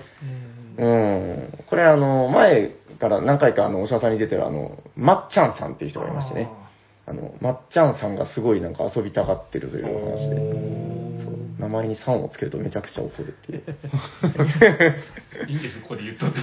[0.77, 1.53] うん。
[1.67, 6.49] これあの、前から何回かあの、おしゃさんに出てるあの、まっちゃんさんっていう人がいましてね。
[7.05, 11.23] あの、まっちゃんさんがすごいなんか遊びたがってるというお話で。
[11.25, 11.33] そう。
[11.59, 13.63] 名前に3をつけるとめちゃくちゃ怒るっていう。
[15.49, 16.39] いいんです、ここで言っとって。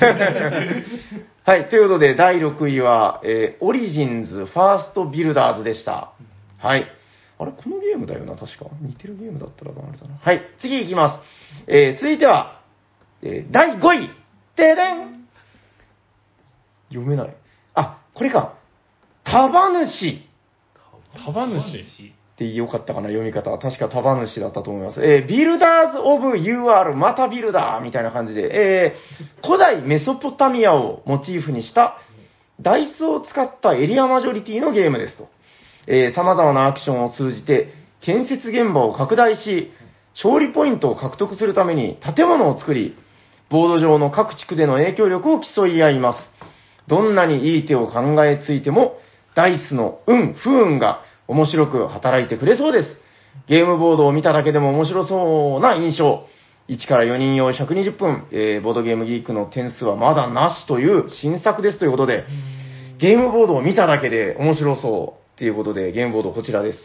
[1.44, 6.12] はい、ということで、第6位は、えーオリジンズファーストビルダーズでした。
[6.58, 6.84] はい。
[7.38, 8.66] あれ、このゲームだよな、確か。
[8.82, 10.18] 似てるゲームだったらあれだな。
[10.20, 11.22] はい、次行きます。
[11.66, 12.60] えー続いては、
[13.22, 14.10] えー第5位。
[14.56, 15.19] ででん
[16.90, 17.36] 読めない。
[17.74, 18.54] あ、これか。
[19.24, 20.18] 束主。
[21.24, 23.58] 束主ってよかったかな、読み方は。
[23.58, 25.04] 確か束主だったと思います。
[25.04, 31.98] えービルダーズ・オブ・ UR、またビルダーみたいな感じで、えー古代メソポタミアをモチーフにした、
[32.60, 35.28] ダイスを使ったエリアマジョリティのゲームですと。
[35.86, 39.70] えー様々なアクションを通じて、建設現場を拡大し、
[40.14, 42.96] 勝利ポイントを獲得するために建物を作り、
[43.50, 46.18] ボード上の各地区での影響力を競い合います。
[46.90, 48.98] どんなにいい手を考えついても、
[49.36, 52.98] ダイスの運、不運が面白く働いてくれそうです。
[53.48, 56.26] ゲームボードを見ただけでも面白そうな印象。
[56.68, 62.24] 1から4人用120分、えーボードゲームギークの点数はまだなしという新作ですということで、
[62.98, 66.78] ゲームボードを見ただけで面白そうっていうことで、ゲームボードこちらです。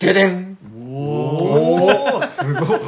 [0.00, 0.58] ででん
[0.88, 1.13] お、
[2.46, 2.80] すごい。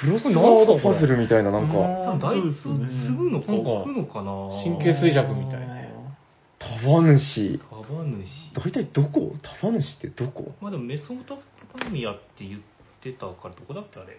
[0.00, 4.32] クロスワードパズルみたいななんか、多分、ダイスを継ぐのか置くのかな
[4.64, 5.92] 神経衰弱みたいね。
[6.58, 7.58] 束主。
[7.58, 8.52] 束主。
[8.54, 9.32] 大体どこ？
[9.60, 10.52] 束主ってどこ？
[10.60, 11.36] まあでもメソポ
[11.78, 12.60] タミアって言っ
[13.00, 14.18] てたからどこだっけあれ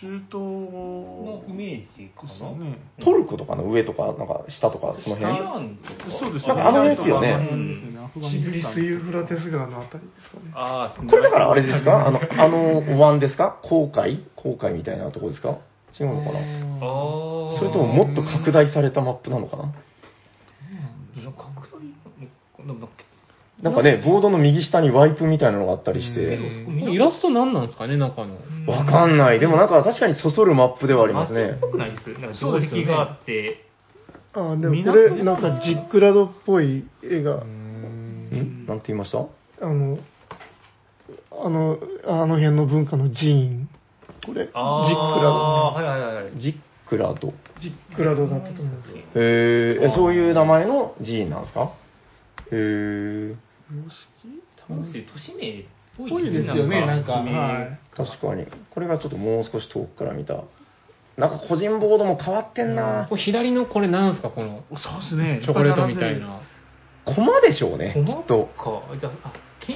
[0.00, 2.78] 中東のイメージかな、ね。
[3.02, 7.48] トルコとかの上とか、なんか下とか、その辺ランとかそうですねあの辺ですよね。
[8.30, 10.52] シグリス・ユーフラテス川のあたりですかね。
[10.54, 15.58] ああこれだからあれですかあの、あのお椀ですか航海航海みたいなとこですか
[15.98, 19.72] 違うのかなあそれとももっと拡大されたマップなのかな
[21.32, 23.05] 拡大なんだっけ
[23.62, 26.92] なんかね、ボードの右下にワイプみたいなのがあったりしうて、ん。
[26.92, 28.36] イラスト何なんですかね、中の。
[28.66, 29.40] わかんない。
[29.40, 31.52] でもなんか確かにそそるマップではありますね。
[31.52, 31.58] 街っ。
[31.60, 33.64] ぽくないですなんか定石があって、
[34.34, 38.66] ああ、でもこれ、なんかジックラドっぽい絵が、ん。
[38.66, 39.20] なんて言いました？
[39.66, 39.98] あの、
[41.32, 43.68] あの、あの辺の文化の寺院。
[44.26, 46.32] これ、ジックラああーはいはいはいはい。
[46.38, 47.14] ジックラド。
[47.14, 47.32] ド。
[47.60, 49.04] ジックラドだったと思うんですけど。
[49.14, 49.92] へー。
[49.92, 51.70] え、そういう名前の寺院なんですか？
[52.52, 53.36] へー
[54.68, 55.64] 多分都市名っ
[55.96, 57.24] ぽいですよねなんか
[57.96, 58.46] 確かに。
[58.70, 60.44] これがちょっともう少し遠くから見た。
[61.16, 65.40] なんか個人ボードも変わってんなこれ左のこれ何ですか、このそうですね。
[65.42, 66.42] チョコレートみたいな。
[67.06, 68.48] コマでしょうね、き駒っと。
[68.58, 68.82] こ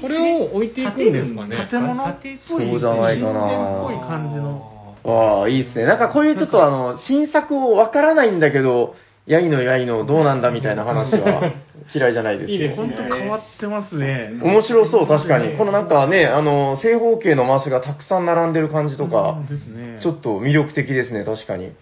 [0.08, 2.08] れを置いていくんですかね建物？
[2.08, 4.94] っぽい、そうじゃないかなっぽい感じの。
[5.02, 5.84] わあ、いいですね。
[5.86, 8.94] なんかこういうちょっとあの、新作をわからないんだけど、
[9.30, 11.52] やいのやいのどうなんだみたいな話は
[11.94, 12.56] 嫌いじゃないですよ。
[12.56, 14.30] いいです本当変わってますね。
[14.42, 15.56] 面白そう、確かに。
[15.56, 19.98] このなんかね、あの、正方形のマスがたくさん並んでる感じとか、ですね。
[20.00, 21.72] ちょっと魅力的ですね、確かに。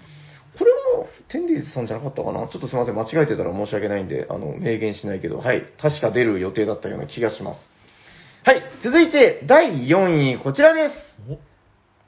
[0.58, 2.48] これも、テンディーズさんじゃなかったかな？
[2.48, 5.62] ちょっとすみません、間違えてたら申し訳ないんで、あの、明言しないけど、はい。
[5.80, 7.70] 確か出る予定だったような気がします。
[8.44, 8.62] はい。
[8.82, 10.94] 続いて、第4位、こちらです。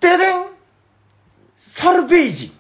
[0.00, 0.44] ででん
[1.76, 2.52] サルベージ。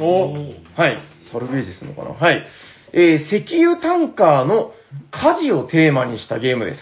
[0.00, 0.32] お
[0.76, 0.98] はい。
[1.32, 2.10] サルベージするのかな？
[2.14, 2.46] はい。
[2.92, 4.72] えー石油タンカーの
[5.10, 6.80] 火事をテーマにしたゲームです。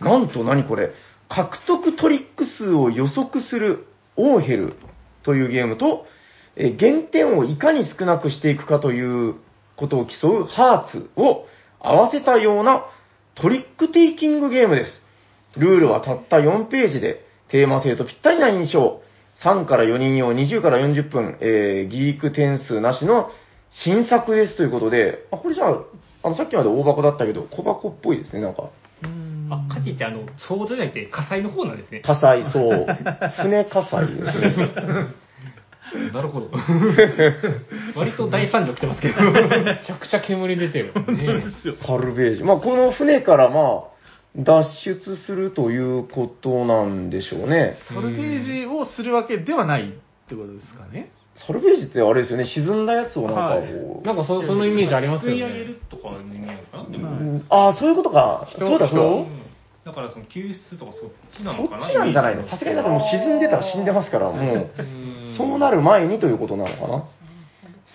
[0.00, 0.92] なんと何これ、
[1.28, 4.74] 獲得トリック数を予測するオーヘル
[5.22, 6.06] というゲームと、
[6.56, 9.34] えー減点をいかに少なくしていくかという
[9.76, 11.46] ことを競うハーツを
[11.80, 12.86] 合わせたような
[13.34, 15.02] トリックテイキングゲームです。
[15.58, 19.00] ルールはたった4ページで、テーマ性とぴったりな印象。
[19.44, 23.30] 3から4人用、20から40分、えーギーク点数なしの
[23.70, 25.82] 新作ですということで、あ、これじゃあ、
[26.22, 28.70] あの、さっきまで大箱だったけど、小箱っぽいですね、なんか。
[29.48, 32.86] あ火事ってあの想像じゃなくて火災の方なんですね火災、そう。
[33.42, 34.56] 船火災ですね。
[36.12, 36.50] なるほど
[37.94, 40.92] 割と大惨事起きてますけどめちゃくちゃ煙出てる。
[41.12, 41.44] ね
[41.86, 42.42] サルベージ。
[42.42, 43.95] まあ、この船からまあ、
[44.36, 47.76] 脱出するということなんでしょうね。
[47.88, 49.92] サルベージをするわけではないっ
[50.28, 51.10] てことですかね。
[51.46, 55.64] サルベージってあれですよね、沈んだやつをなんかはいこう、なんかそそのイメージありますよ吸い上げね。
[55.66, 58.46] るとかの意味なのかなうんああ、そういうことか。
[58.50, 59.26] 人そうだそう人
[59.84, 62.42] だからその救出とかそっちなのかなっちなんじゃないの？
[62.48, 64.70] さすがにだってもう沈んでたら死んでますから、もう、
[65.38, 67.04] そうなる前にということなのかな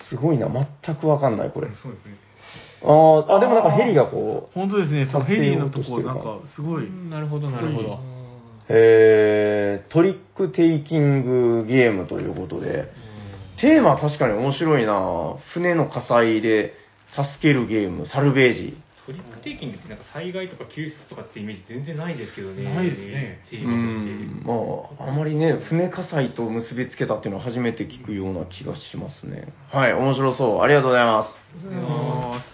[0.08, 1.68] すごいな、全くわかんない、これ。
[1.82, 2.16] そうですね。
[2.84, 6.90] あーあ、でもなんかヘリがこう、本当ですね、そう助けよヘリのとこなんかすごい。
[7.10, 7.98] なるほど、なるほど。
[8.68, 12.90] えー、トリックテイキングゲームということで、
[13.60, 15.36] テーマは確かに面白いな。
[15.52, 16.74] 船の火災で
[17.14, 18.81] 助けるゲーム、サルベージ。
[19.04, 22.62] トリックテイキングってなんか災害とか救出とかってイメージ全然ないですけどね。
[22.72, 24.10] ないですねうテーマとして。
[24.12, 29.52] ん、まあ、あまりね、船火災と結びつけたっていうのは初めて聞くような気がしますね。
[29.72, 30.60] はい、面白そう。
[30.60, 31.24] ありがとうございま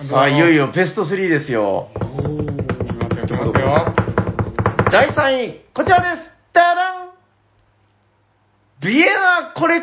[0.01, 0.09] す。
[0.09, 1.90] さあ、いよいよベスト3ですよ。
[1.94, 2.05] いき
[2.96, 4.09] ますよ、いきますよ。
[4.90, 6.30] 第3位、こちらです。
[6.55, 7.09] ダダン
[8.80, 9.82] ビエナコレ、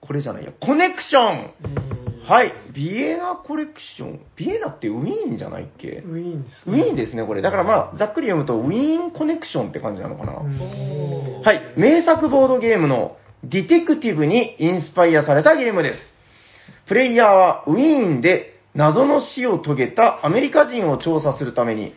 [0.00, 2.01] これじゃないや、コネクション。
[2.28, 4.20] はい、ビエナコレクション。
[4.36, 6.02] ビエナってウィーンじゃないっけ？
[6.06, 7.42] ウィーンですウィーンですね、これ。
[7.42, 10.38] だからまあ、ざっくり読むと、ウィーンコネクションって感じなのかな。
[10.38, 15.98] うんはい、名作ボードゲームのディテクティブにインスパイアされたゲームです。
[16.86, 21.94] プレイヤーはウィーンで謎の死を遂げたアメリカ人を調査するために、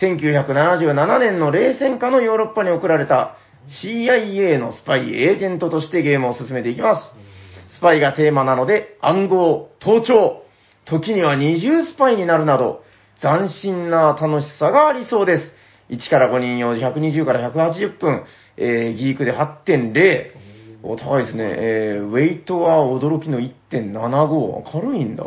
[0.00, 3.36] 1977年の冷戦下のヨーロッパに送られた
[3.82, 7.25] CIA のスパイエージェントとしてゲームを進めていきます。
[7.70, 10.42] スパイがテーマなので暗号、盗聴、
[10.84, 12.82] 時には二重スパイになるなど、
[13.20, 15.52] 斬新な楽しさがありそうです。
[15.90, 18.24] 1から5人用120から180分、
[18.56, 20.46] えー、ギークで8.0、
[20.82, 25.24] お高いですね、えー、ウェイトは驚きの1.75、軽いんだ。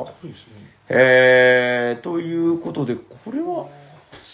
[0.90, 3.68] えー、ということで、これは、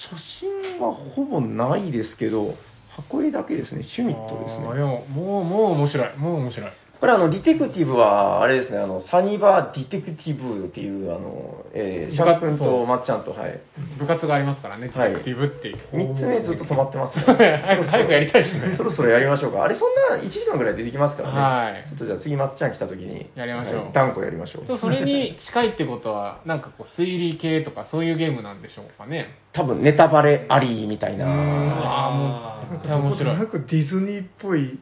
[0.10, 2.54] 写真はほぼないですけど、
[2.96, 4.68] 箱絵だけですね、シュミットですね。
[4.68, 6.18] あーでも、もう、もう面白い。
[6.18, 6.72] もう面白い。
[7.00, 13.60] これあの、ディテクティブは、あれですね、あの、サニバーディテクティブっていう、あの、えー、シャープ君とまっちゃんと、はい。
[14.00, 15.78] 部活がありますからね、デはいィテクティブっていう。
[15.92, 18.76] 三つ目ずっと止まってます、早く、早くやりたいですね。
[18.78, 19.64] そろそろやりましょうか。
[19.64, 21.40] あれ、そんな1時間ぐらい出てきますからね。
[21.40, 23.30] はいちょっとじゃあ次、まっちゃん来た時に。
[23.36, 24.66] やりましょうはい断固やりましょう。
[24.66, 29.36] でもそれに近いってことは、なんかこう、推理系とかそういうゲームなんでしょうかね。
[29.54, 31.26] 多分、ネタバレありみたいな。
[31.26, 33.38] ああ、もう、いや面白い。
[33.38, 34.80] なんかディズニーっぽい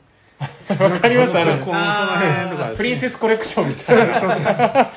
[0.70, 4.92] わかりますあの、この辺とかプリンセスコレクションみたいな。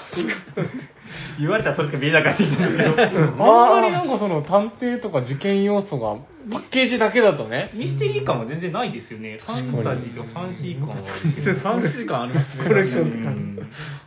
[1.39, 3.45] 言われたらそれしか見えなかったんですけど。
[3.45, 6.17] あんまりなんかその探偵とか事件要素が
[6.51, 7.71] パッケージだけだとね。
[7.75, 9.39] ミステリー感は全然ないですよね。
[9.45, 11.51] ファンタジーとファンシー感はあるけど。
[11.53, 12.65] 3時間ありますね。
[12.69, 13.57] コレクションってう感ん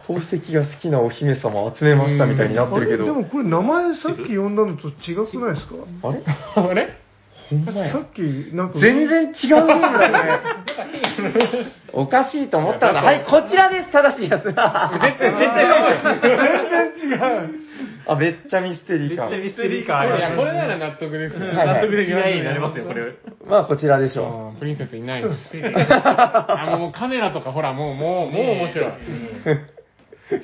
[0.07, 3.05] 宝石が好きなお姫様を集めましたみたいになってるけど。
[3.05, 5.75] でもこれ名前さっき呼んだのと違くないですか？
[6.03, 6.23] あれ？
[6.55, 6.97] あれ？
[7.49, 7.99] ほんまやさ。
[7.99, 8.21] っき
[8.53, 10.39] なんか全然違うゲームだね。
[11.93, 13.01] おかしいと思ったんだ。
[13.01, 14.43] はい、こちらです、正しいやつ。
[14.43, 15.65] 絶対、絶対
[16.99, 17.49] 違う。
[18.07, 19.31] あ、めっちゃミステリー感。
[19.31, 21.47] ミステリー感ありますいや、これなら納得ですよ。
[21.47, 23.13] はいはい納得できます嫌いになりますよ、これ。
[23.47, 25.35] まあ、こちらでしょうんプリンセスいないです。
[25.53, 28.89] あ、もうカメラとかほら、もう、もう、もう面白い。
[30.35, 30.43] う。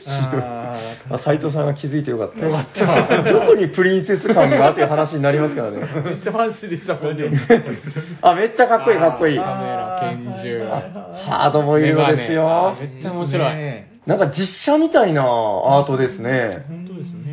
[1.09, 2.39] あ、斎藤さんが気づいてよかった。
[2.39, 5.77] よかったどこにプリンセス感がっていう話になりますからね。
[6.03, 7.29] めっちゃファンシーでしたもんね。
[8.21, 9.37] あ、めっちゃかっこいい、かっこいい。
[9.37, 10.63] カハメラ、拳銃。
[11.47, 12.75] ードボイルドですよ。
[12.79, 13.95] めっちゃ面白い。
[14.07, 16.65] なんか実写みたいなアートですね。
[16.67, 17.25] 本当ですね。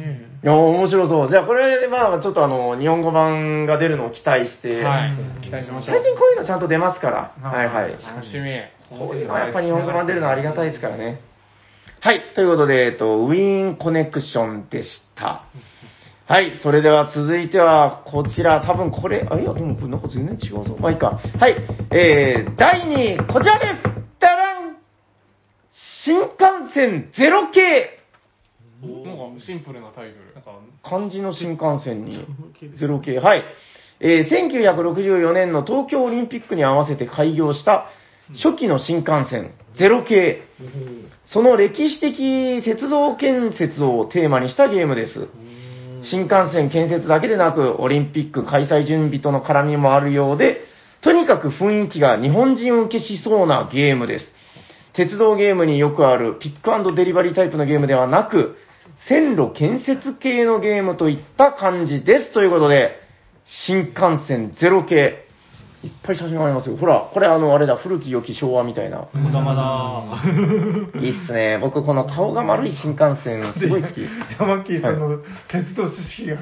[0.42, 1.30] いや、面白そう。
[1.30, 5.12] じゃあ、これで、まあ、ちょっとあの、日本語版が出るのを期待して、はい。
[5.42, 6.02] 期待しましょう最。
[6.02, 7.48] 近こういうのちゃんと出ますから。
[7.48, 7.92] はいはい。
[7.92, 8.50] 楽しみ。
[8.98, 11.20] こういうのはやっぱ日本語版出るのはありがたいですからね。
[12.04, 12.34] はい。
[12.34, 15.44] ということで、えっと、ウィーンコネクションでした。
[16.26, 16.58] はい。
[16.60, 20.76] それでは続いては、こちら、多分これ、あ、いや、でもこれなんか全然違うぞ。
[20.80, 21.20] まあいいか。
[21.38, 21.54] はい。
[21.92, 23.82] えー、第2位、こちらです
[24.18, 24.78] ダラン
[26.04, 28.00] 新幹線ゼロ系
[28.82, 30.34] なんかシンプルなタイトル。
[30.34, 32.26] なんか、漢字の新幹線に
[32.80, 33.20] ゼロ系。
[33.20, 33.44] はい。
[34.00, 37.86] えー1964年の東京オリンピックに合わせて開業した
[38.30, 40.42] 初期の新幹線、ゼロ系。
[41.26, 45.28] その歴史的鉄道建設をテーマにしたゲームです。
[46.02, 50.62] 新幹線建設だけでなく、オリンピック開催準備との絡みもあるようで、
[51.00, 54.32] とにかく雰囲気が日本人受けしそうなゲームです。
[54.94, 58.56] 鉄道ゲームによくあるピックデリバリータイプのゲームではなく、
[59.08, 62.32] 線路建設系のゲームといった感じです。
[62.32, 62.96] ということで、
[63.66, 65.21] 新幹線ゼロ系。
[65.84, 66.76] いっぱい写真がありますよ。
[66.76, 68.98] ほら、これあの、あれだ、古き良き昭和みたいな。
[68.98, 70.22] こだまだ。
[71.00, 71.58] いいっすね。
[71.60, 74.00] 僕、この顔が丸い新幹線、すごい好き。
[74.38, 75.18] 山木さんの
[75.48, 76.36] 鉄道知識が、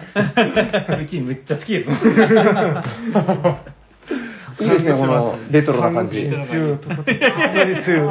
[0.98, 1.98] うちめっちゃ好きですもん。
[4.60, 6.28] いいですね、このレトロな感じ。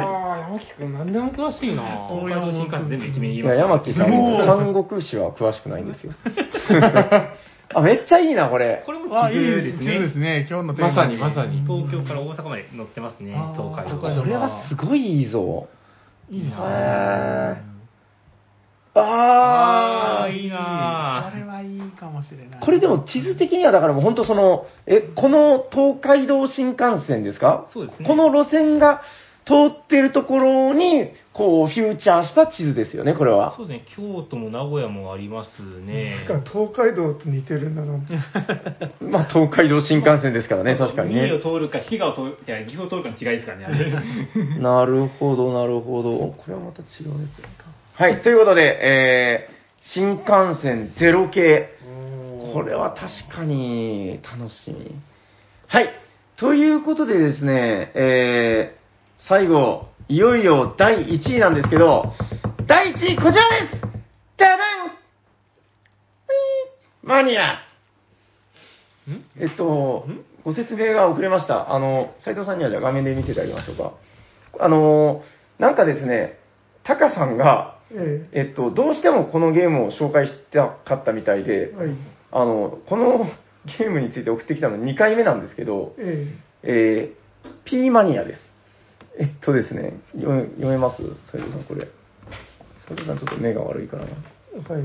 [0.00, 3.54] ああ、山木くん何でも詳しいな東海道新幹線全部駅名言いや。
[3.54, 6.12] 山木さん、三国志は詳しくないんですよ。
[7.74, 8.82] あ、めっちゃいいな、これ。
[8.84, 9.98] これもあ、いい地図ですすね。
[10.00, 10.46] ですね。
[10.50, 15.68] 今日のテーマまさにまさに東京から大阪まで乗ってますね、東海道これはすごいいいぞ。
[16.30, 17.70] いいなへー
[18.92, 20.24] あー。
[20.24, 22.60] あーいいなこれはいいかもしれない。
[22.60, 27.68] これでも地図的にはだからもう本当その、え、この東海道新幹線ですか？
[27.72, 29.02] そうですねこの路線が
[29.50, 33.56] 通ってるところに、こう、フューチャーした地図ですよね、これは。
[33.56, 36.24] そうですね、京都も名古屋もありますね。
[36.28, 37.98] なんか東海道と似てるんだな。
[39.02, 41.22] まあ、東海道新幹線ですからね、確かにね。
[41.22, 44.58] 三重を通るか、滋賀を通る、いや、岐阜を通るかの違いですからね、あれ。
[44.60, 46.18] なるほど、なるほど。
[46.18, 48.00] これはまた違うやつ。
[48.00, 49.54] はい、ということで、えー、
[49.92, 51.68] 新幹線ゼロ系。
[52.52, 54.94] これは確かに楽しみ。
[55.66, 55.90] はい。
[56.36, 58.79] ということでですね、えー、
[59.28, 62.14] 最後、いよいよ第1位なんですけど、
[62.66, 63.80] 第1位こちらです
[64.38, 64.90] ダダン
[67.02, 67.58] マニア
[69.38, 70.06] えっと、
[70.44, 71.74] ご説明が遅れました。
[71.74, 73.92] あの、斉藤さんにはじゃあ画面で見せてあげましょうか。
[74.58, 75.22] あの、
[75.58, 76.38] なんかですね、
[76.84, 81.90] タカさんが、ええっと、どうしてもこのゲームを紹介したかったみたいでえ、はい。
[82.32, 83.26] あの、この
[83.78, 88.49] ゲームについて送ってきたの2回目なんですけど、ええー、P マニアです。
[89.18, 91.02] えっとですね、読め読めます？
[91.30, 91.88] 斉藤さん、これ。
[92.88, 94.10] 斉藤さん、ちょっと目が悪いからな。
[94.68, 94.82] えはい。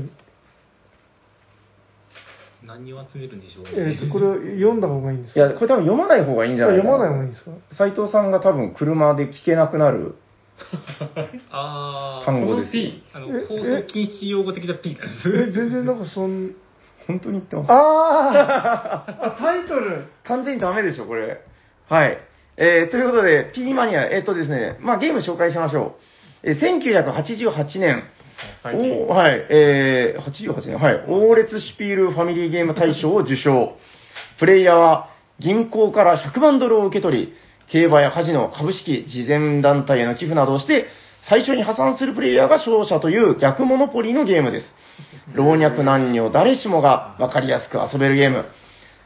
[2.64, 3.64] 何を集めるんでしょう？
[3.76, 5.40] えっと、これを読んだ方がいいんですか？
[5.40, 7.50] いや、これ多分読まない方がいいんじゃないか読まない方がいいんですか？
[7.76, 10.16] 斉藤さんが多分車で聞けなくなる
[11.50, 12.72] あー、単語です。
[13.14, 15.28] あの、え放送禁止用語的な P なんです。
[15.28, 16.50] え、全然なんかそん、
[17.06, 17.70] 本当に言ってます？
[17.70, 20.04] あー あ、タイトル。
[20.24, 21.40] 完全にダメでしょ、これ。
[21.88, 22.18] はい。
[22.58, 25.96] えー、ということで、P マニア、えっとですね、まあゲーム紹介しましょ
[26.42, 26.50] う。
[26.50, 28.04] えー、1988年。
[28.64, 33.76] おはい、えー、88年、はい、オーレツシュピールファミリーゲーム大賞を受賞。
[34.38, 37.32] プレイヤーは銀行から100万ドルを受け取り、
[37.70, 40.86] 競馬やカジノ、株式、慈善団体への寄付などをして、
[41.28, 44.66] 最初に破産するプレイヤーが勝者という逆モノポリーのゲームです。
[45.34, 48.44] 老若男女誰しもが分かりやすく遊べるゲーム。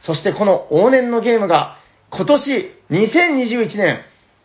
[0.01, 1.77] そしてこの往年のゲームが
[2.11, 4.01] 今年2021年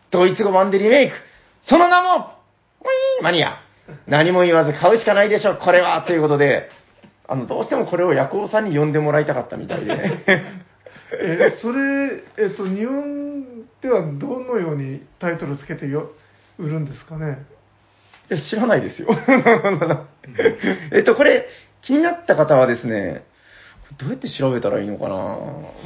[0.09, 1.15] ドイツ語版でリメイク。
[1.63, 3.57] その名も、ウィーンマニア。
[4.07, 6.01] 何も言わず買うしかないでしょ、これは。
[6.03, 6.69] ということで、
[7.27, 9.93] あの、どうしてもこれをヤクオさんに呼んでもらいたかったみたいで。
[11.19, 16.11] え、それ、えっと、日本ではどのようにタイトルつけてよ
[16.57, 17.39] 売るんですかね？
[18.31, 19.09] いや、知らないですよ。
[20.93, 21.47] えっと、これ、
[21.81, 23.25] 気になった方はですね、
[23.97, 25.37] どうやって調べたらいいのかな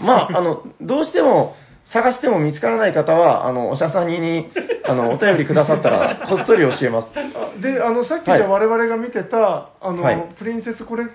[0.03, 1.55] まあ、あの、どうしても、
[1.85, 4.49] 探しても見つからない方は、あの、おしゃさんにに、
[4.85, 7.09] あの、お便りくださったら、 こっそり教えます。
[7.15, 11.05] あで、あの、さっきじゃ我々が見てた、あの、はいプリンセスコレ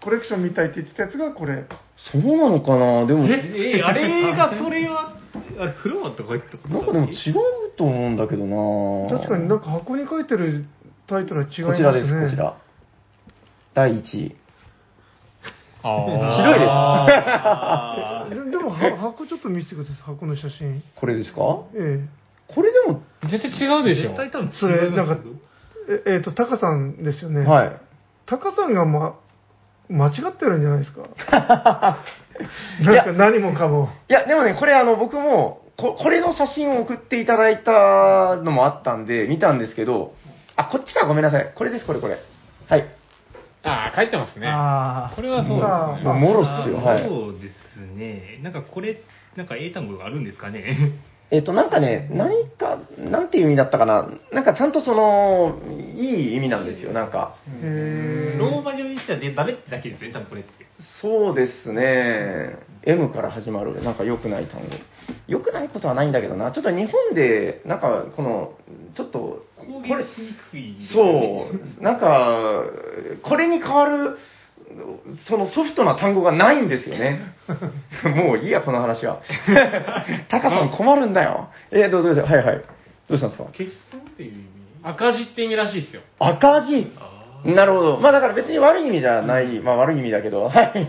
[0.00, 1.64] コレクションみたいって言ってたやつがこれ。
[1.96, 3.06] そうなのかな？
[3.06, 5.14] でも、え、 あれが、それは、
[5.58, 10.66] あれ、フロアとか入ったなんかでも違うと思うんだけどな確かになんか箱に書いてる
[11.06, 11.66] タイトルは違いますね。
[11.66, 12.54] こちらです、こちら。
[13.74, 14.36] 第1位。
[15.86, 16.04] あ
[18.26, 20.82] ひどいでしょででもは箱ちょっと見せてください、箱の写真。
[20.96, 21.40] これですか？
[21.76, 22.00] え
[22.48, 24.16] これでも、絶対違うでしょ絶。
[24.16, 25.18] 対多分違うそれなんか
[25.88, 26.02] え。
[26.06, 27.44] え、えっ、と、タカさんですよね。
[27.46, 27.76] はい。
[28.26, 29.16] タカさんが、ま、
[29.90, 31.02] 間違ってるんじゃないですか？
[32.80, 33.90] なんか何もかも。
[34.08, 40.14] いや、でもね、これあの、僕も、ここれの写真を送っていただいたのもあったんで、見たんですけど、
[40.56, 41.52] あ、こっちか、ごめんなさい。
[41.54, 42.16] これです、これ、これ。
[42.68, 42.88] はい。
[43.64, 44.46] ああ、書いてますね。
[44.46, 46.12] あこれはそうあですね。
[46.12, 47.08] もろっすよ、はい。
[47.08, 48.40] そうですね。
[48.42, 49.02] なんかこれ、
[49.36, 50.92] なんか英単語があるんですかね。
[51.30, 54.08] えっと、なんかね、何か、なんていう意味だったかな。
[54.32, 55.58] なんかちゃんとその、
[55.96, 57.36] いい意味なんですよ、なんか。
[57.62, 60.50] へローマ字にしたらでダメってだけですね、多分これって。
[61.00, 62.56] そうですね。
[62.84, 64.68] M から始まる、なんか良くない単語。
[65.26, 66.52] 良くないことはないんだけどな。
[66.52, 68.52] ちょっと日本で、なんか、この、
[68.94, 72.64] ちょっと、攻これ撃しにくいですね、そう、なんか、
[73.22, 74.18] これに代わる、
[75.28, 77.20] そのソフトな単語がないんですよね。
[78.16, 79.20] もういいや、この話は。
[80.28, 81.48] タカさん困るんだよ。
[81.70, 82.62] えー、どうどうぞ、はいはい。
[83.08, 83.48] どうしたんですか？
[83.50, 84.44] 欠損っていう意味？
[84.82, 86.02] 赤字って意味らしいですよ。
[86.18, 86.86] 赤字？
[87.44, 87.98] なるほど。
[88.00, 90.88] まあだから別に悪い意味じゃない、まあ悪い意味だけど、はい。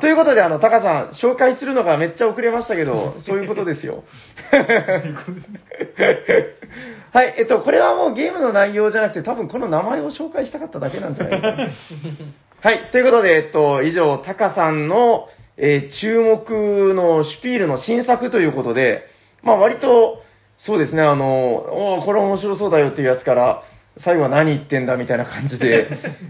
[0.00, 4.04] ということで、あの、タカさん、紹介するのがめっちゃ遅れましたけど、 そういうことですよ。
[7.12, 11.68] はい、えっと、これはもうゲームの内容じゃなくて、多分この名前を紹介したかっただけなんじゃないかな。
[12.60, 19.06] はい、ということで、えっと、以上、タカさんの、えー注目のシュピールの新作ということで、
[19.42, 20.22] まあ割と、
[20.58, 23.62] そうですね、あの、おーこれ面白そうだよっていうやつから、
[23.98, 25.88] 最後は何言ってんだみたいな感じで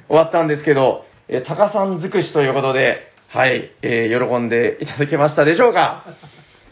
[0.08, 6.04] 終わったんですけど、えータカさん尽くしということで、はい、えー、喜んでいただけましたでしょうか？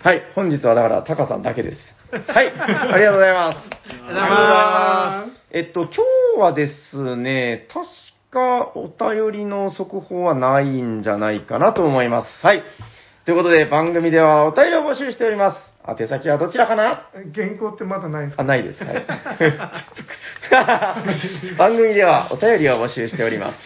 [0.02, 1.78] はい、本日はだから、タカさんだけです。
[2.10, 3.58] はい、ありがとうございます。
[3.58, 5.90] ありがとうございまえっと、今
[6.36, 7.86] 日はですね、確
[8.30, 12.28] かお便りの速報はないんじゃないかなと思います。
[12.42, 12.62] はい。
[13.26, 15.60] ということで、番組ではお便りを募集しております。
[16.00, 17.10] 宛先はどちらかな？
[17.34, 18.42] 原稿ってまだないんですか？
[18.42, 18.82] あ、ないです。
[18.82, 19.04] はい。
[21.58, 23.58] 番組ではお便りを募集しております。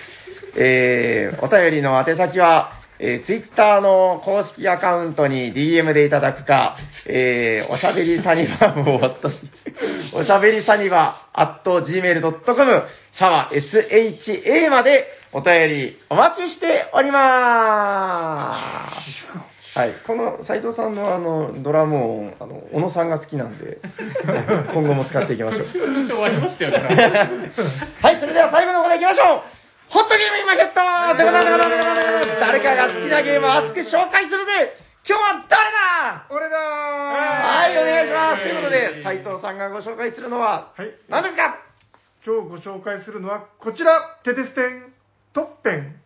[0.58, 6.76] えー、お便りの宛先は、えー、ツイッターの公式アカウントに DM でいただくか、
[7.06, 9.40] えー、おしゃべりサニバもう私、
[10.14, 12.82] おしゃべりサニバ at gmail.com、
[13.12, 19.50] シャワー SHA までお便りお待ちしております。
[19.78, 19.94] はい。
[20.06, 23.78] この斉藤さんのあの、ドラム音、あの、小野さんが好きなんで、
[24.74, 25.64] 今後も使っていきましょう。
[26.06, 26.72] 終わりましたよ。
[26.72, 29.59] はい、それでは最後のこといきましょう
[29.90, 41.58] ホットゲーム今ゲット誰かが好きなゲームを熱く紹介するぜ今日は誰だ俺だはい、お願いしますということで、斉藤さんがご紹介するのは、はい何ですか
[42.24, 44.92] 今日ご紹介するのはこちらテテステン
[45.32, 45.96] トッペン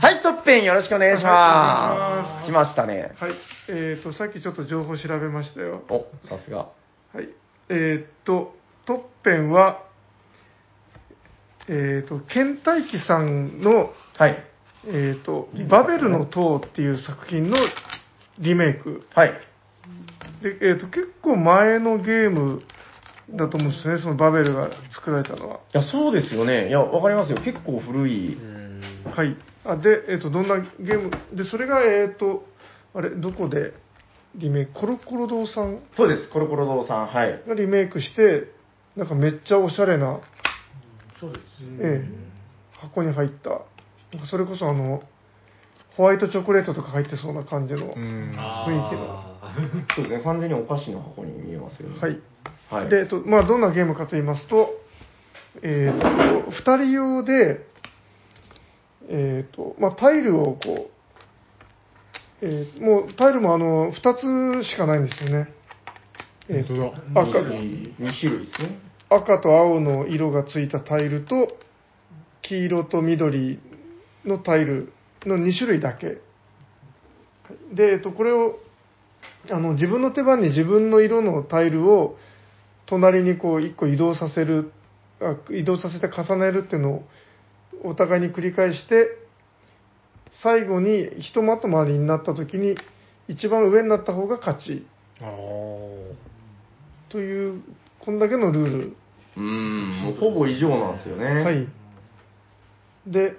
[0.00, 2.42] はい、トッペンよろしくお願いしま。
[2.44, 3.12] す来ましたね。
[3.16, 3.32] はい
[3.68, 6.68] えーとさっきちょっと情報調べましたよお、さすが。
[7.12, 7.28] はい
[7.70, 8.54] えーっと
[8.86, 9.83] トッペンは
[11.68, 14.44] えーっとケンタイキさんのはい。
[14.86, 17.56] えー、と「バベルの塔」っていう作品の
[18.38, 19.32] リメイクはい。
[20.42, 22.60] で、えー、と結構前のゲーム
[23.30, 26.68] だと思うんですねそのバベルが作られたのはいや、そうですよね。
[26.68, 27.38] いや、わかりますよ。
[27.38, 28.36] 結構古い。
[29.16, 31.10] はいあで、えー、とどんなゲーム？
[31.34, 32.46] でそれがえっ、と
[32.92, 33.72] あれどこで？
[34.34, 34.72] リメイク？
[34.74, 35.78] コロコロ堂さん？
[35.96, 36.28] そうです。
[36.28, 37.06] コロコロ堂さん。
[37.06, 37.42] はい。
[37.48, 38.52] がリメイクして
[38.96, 40.20] なんかめっちゃおしゃれな、
[41.20, 41.42] そうです。
[41.80, 42.34] ええ
[42.80, 43.62] 箱に入った
[44.26, 45.02] それこそあの
[45.96, 48.32] ホワイトチョコレートとか入ってそうな感じの、うん。
[48.66, 49.06] 雰囲気の
[49.94, 50.24] そうですね。
[50.24, 51.98] 完全にお菓子の箱に見えますよね。
[52.00, 52.20] はい
[52.68, 52.88] はい。
[52.90, 54.70] で、えっとまあ、どんなゲームかと言いますと、
[55.62, 57.60] えーと2人用で、
[59.08, 60.90] えーとまあ、タイルをこ
[62.42, 65.48] う、えーもうタイルもあの2つしかないんですよね。
[66.48, 66.74] えーと
[67.14, 68.78] 本赤2種類ですね。
[69.16, 71.48] 赤と青の色がついたタイルと
[72.42, 73.60] 黄色と緑
[74.24, 74.92] のタイル
[75.24, 76.18] の2種類だけ。
[77.74, 78.58] で、えっと、これを
[79.50, 82.16] あの自分の手番に自分の色のタイルを
[82.86, 84.72] 隣にこう1個移動させる
[85.20, 87.04] あ移動させて重ねるっていうのを
[87.84, 89.08] お互いに繰り返して
[90.42, 92.76] 最後にひとまとまりになった時に
[93.28, 94.86] 一番上になった方が勝ち。
[97.08, 97.62] という
[98.00, 98.96] こんだけのルール
[99.36, 101.42] うーん、もうほぼ以上なんですよね。
[101.42, 101.68] はい。
[103.06, 103.36] で、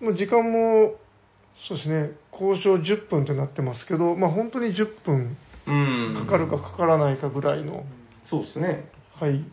[0.00, 0.96] もう時間も、
[1.68, 5.36] そうですね、交渉10分ってなってますけど、まあ本当に10分
[5.66, 6.14] うん。
[6.16, 7.84] かかるかかからないかぐらいの、
[8.28, 8.90] そうですね。
[9.14, 9.44] はい。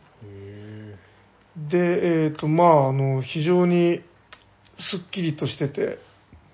[1.69, 4.01] で、えっ、と、まあ、あの、非常に
[4.79, 5.97] すっきりとしてて、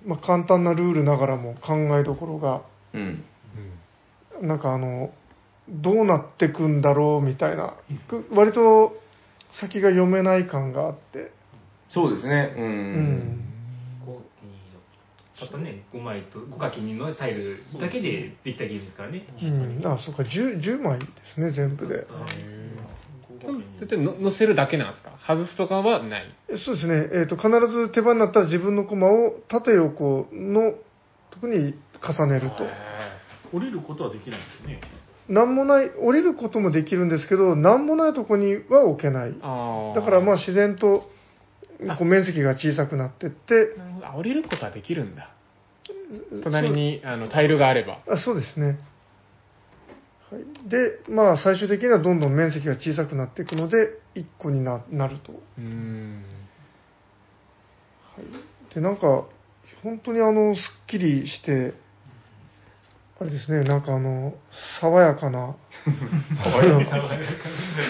[0.05, 2.63] まあ簡単なルールながらも考えどころが、
[2.93, 3.23] うん。
[4.41, 5.11] なんかあの、
[5.69, 7.75] どうなってくんだろうみたいな、
[8.09, 8.95] く割と
[9.59, 11.31] 先が読めない感があって、
[11.89, 12.53] そうですね。
[12.57, 12.61] う。
[12.61, 13.43] うんん。
[14.05, 19.27] 5、2、あとね、5枚と 5×2 のタイルだけでできたゲームですからね。
[19.41, 22.07] うん、あ、そうか、10, 10枚ですね、全部で。
[23.79, 25.11] 絶対の乗せるだけなんですか？
[25.27, 26.23] 外すとかはない。
[26.65, 30.71] そうですね、えーと、必ず手番になったら自分の駒を縦横の
[31.29, 32.63] とこに重ねると。
[33.51, 34.79] 降りることはできないんですね。
[35.29, 39.31] なんもない、降りることもできるんですけど、なんもないとこには置けない。
[39.31, 41.09] だからまあ自然と
[41.97, 44.07] こう面積が小さくなってって、なるほど。
[44.07, 45.29] あ降りることはできるんだ。
[46.43, 47.99] 隣にあのタイルがあれば。
[48.07, 48.79] あそうですね。
[50.31, 55.31] はい、で、まあ最終的にはどんどん面積が小さくなっていくので、1個にななると。
[55.31, 56.23] うーん。
[58.73, 59.25] でなんか
[59.81, 61.73] 本当にあのすっきりして
[63.23, 64.33] あれですねなんかあの
[64.81, 65.55] 爽やかな
[66.43, 67.09] 爽やか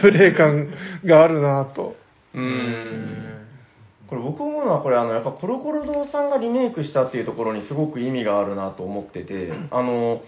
[0.01, 0.71] プレー感
[1.03, 1.95] があるなと
[2.35, 3.33] うーん。
[4.07, 10.21] これ僕思うのは、これあの、やっぱコロコロ堂さんがリメイクしたっていうところにすごく意味があるなと思ってて、あの、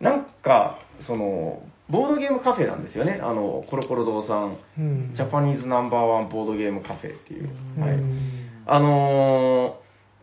[0.00, 3.20] なんか、その、ボードゲームカフェなんですよね。
[3.22, 7.50] あの、コロコロ堂さん、うんジャパニーズナンバーワンボードゲームカフェっていう。
[7.80, 7.90] はい。
[7.90, 8.18] うん
[8.66, 9.81] あのー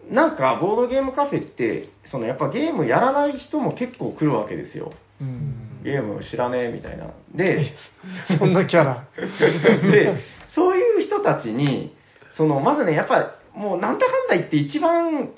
[0.09, 4.93] なんか、ボードゲームカフェって、そのやっぱゲームやらない人も結構来るわけですよ。
[5.21, 5.81] うん。
[5.83, 7.11] ゲーム知らねえみたいな。
[7.33, 7.71] で、
[8.39, 10.15] そんなキャラ で、
[10.55, 11.95] そういう人たちに、
[12.33, 15.29] その、まずね、やっぱ、もうなんだかんだ言って一番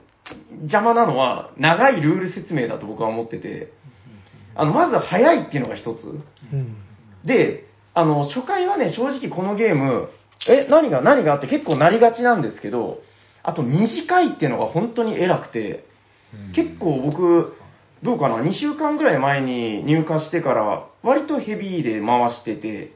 [0.62, 3.72] 邪魔なのは、長いルール説明だと僕は思ってて、
[4.56, 6.06] あの、まず早いっていうのが一つ。
[6.54, 6.76] うん。
[7.26, 10.10] で、あの、初回はね、正直このゲーム、
[10.48, 13.02] え、何が何がって結構なりがちなんですけど、
[13.44, 15.86] あと短いっていうのが本当に偉くて、
[16.56, 17.54] 結構僕、
[18.04, 22.94] どうかな、2週間ぐらい前に入荷してから、割とヘビーで回してて、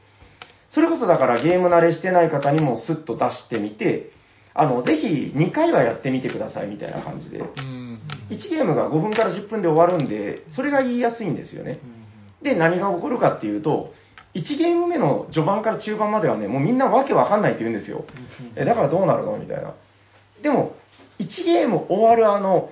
[0.70, 4.10] それこそだからゲーム慣れしてない方にもスッと出してみて、
[4.54, 7.38] あの、ぜひ2回はやってみてくださいみたいな感じで。
[7.40, 8.00] うん。
[8.30, 11.78] 1ゲームが5分から10分で終わるんで、それが言いやすいんですよね。
[12.42, 13.92] で、何が起こるかっていうと、
[14.34, 18.04] 1ゲーム目の序盤から中盤まではね、もうみんなわけわかんないって言うんですよ。
[18.56, 19.36] え、だからどうなるの？
[19.38, 19.74] みたいな。
[20.42, 20.74] でも、
[21.18, 22.70] 1ゲーム終わるあの、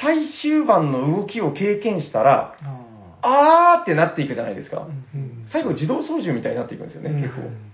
[0.00, 2.56] 最終盤の動きを経験したら、
[3.22, 4.86] あーってなっていくじゃないですか。
[5.14, 7.42] うん最後自動操縦みたいになっていくんですよね、結構。
[7.42, 7.68] うん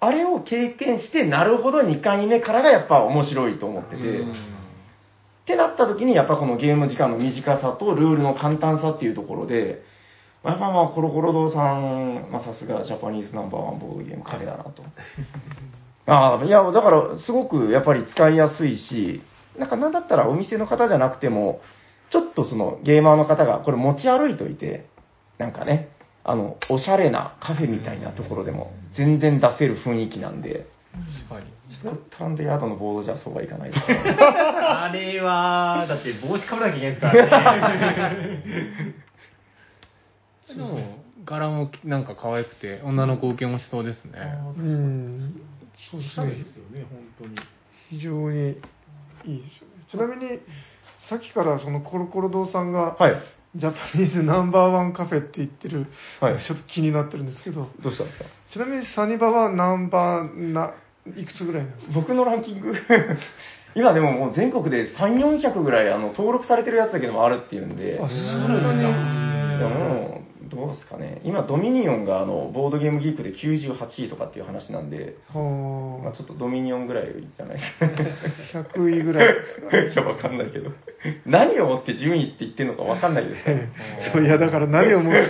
[0.00, 9.82] あれを経験して、なるほど2回目からがやっぱ面白いと思ってて、うんってなった時に、やっぱこのゲーム時間の短さとルールの簡単さっていうところで、
[10.42, 14.82] まあやっぱまあ、コロコロ堂さん、まあさすがジャパニーズナンバーワンボードゲームカフェだなと。
[16.06, 19.22] ああ、いや、だから、すごくやっぱり使いやすいし、
[19.58, 21.60] なんかなんだったらお店の方じゃなくても、
[22.10, 24.86] ちょっとそのゲーマーの方がこれ持ち歩いといて、
[25.38, 25.88] なんかね、
[26.22, 30.66] あの、おしゃれなカフェみたいなところでも全然出せる雰囲気なんで、
[31.28, 31.52] 確かに。
[31.74, 34.16] スコットランドヤードのボードじゃそうはいかないですね。
[34.20, 38.44] あれは、だって帽子かぶらなきゃいけないですからね。
[40.54, 40.78] でも、
[41.24, 44.20] 柄もなんか可愛くて、女の子受けもしそうですね。
[44.56, 45.40] うん。
[45.90, 46.44] そうですねで。
[46.44, 47.36] すよね、本当に。
[47.90, 48.58] 非常にいいで
[49.48, 49.74] すよね。
[49.90, 50.40] ちなみに、
[51.08, 53.14] さっきからそのコロコロ堂さんが、はい。
[53.56, 55.86] ジャパニーズナンバーワンカフェって言ってる、
[56.20, 58.24] はいちょっと気になってるんですけど、どうしたんですか？
[58.52, 60.72] ちなみにサニバはナンバーな
[61.16, 61.92] いくつぐらいなんですか？
[61.94, 62.72] 僕のランキング
[63.76, 68.14] 今でももう全国で3、400ぐらいあの登録されてるやつだけでもあるっていうんで、あ、そ
[68.48, 69.58] んなに。
[69.58, 70.23] でも
[70.54, 71.20] どうですかね。
[71.24, 78.60] 今、ドミニオンがあのボードゲームギークで98位とかっていう話なんで、まあ、はちょっとドミニオンぐらいじゃないですか。
[78.60, 79.78] あ、100位ぐらいですか。
[79.78, 80.70] いや、わかんないけど。
[81.26, 83.68] 何をもって順位って言ってるのかわかんないですからね。
[84.12, 85.28] そういや、だから何をもって、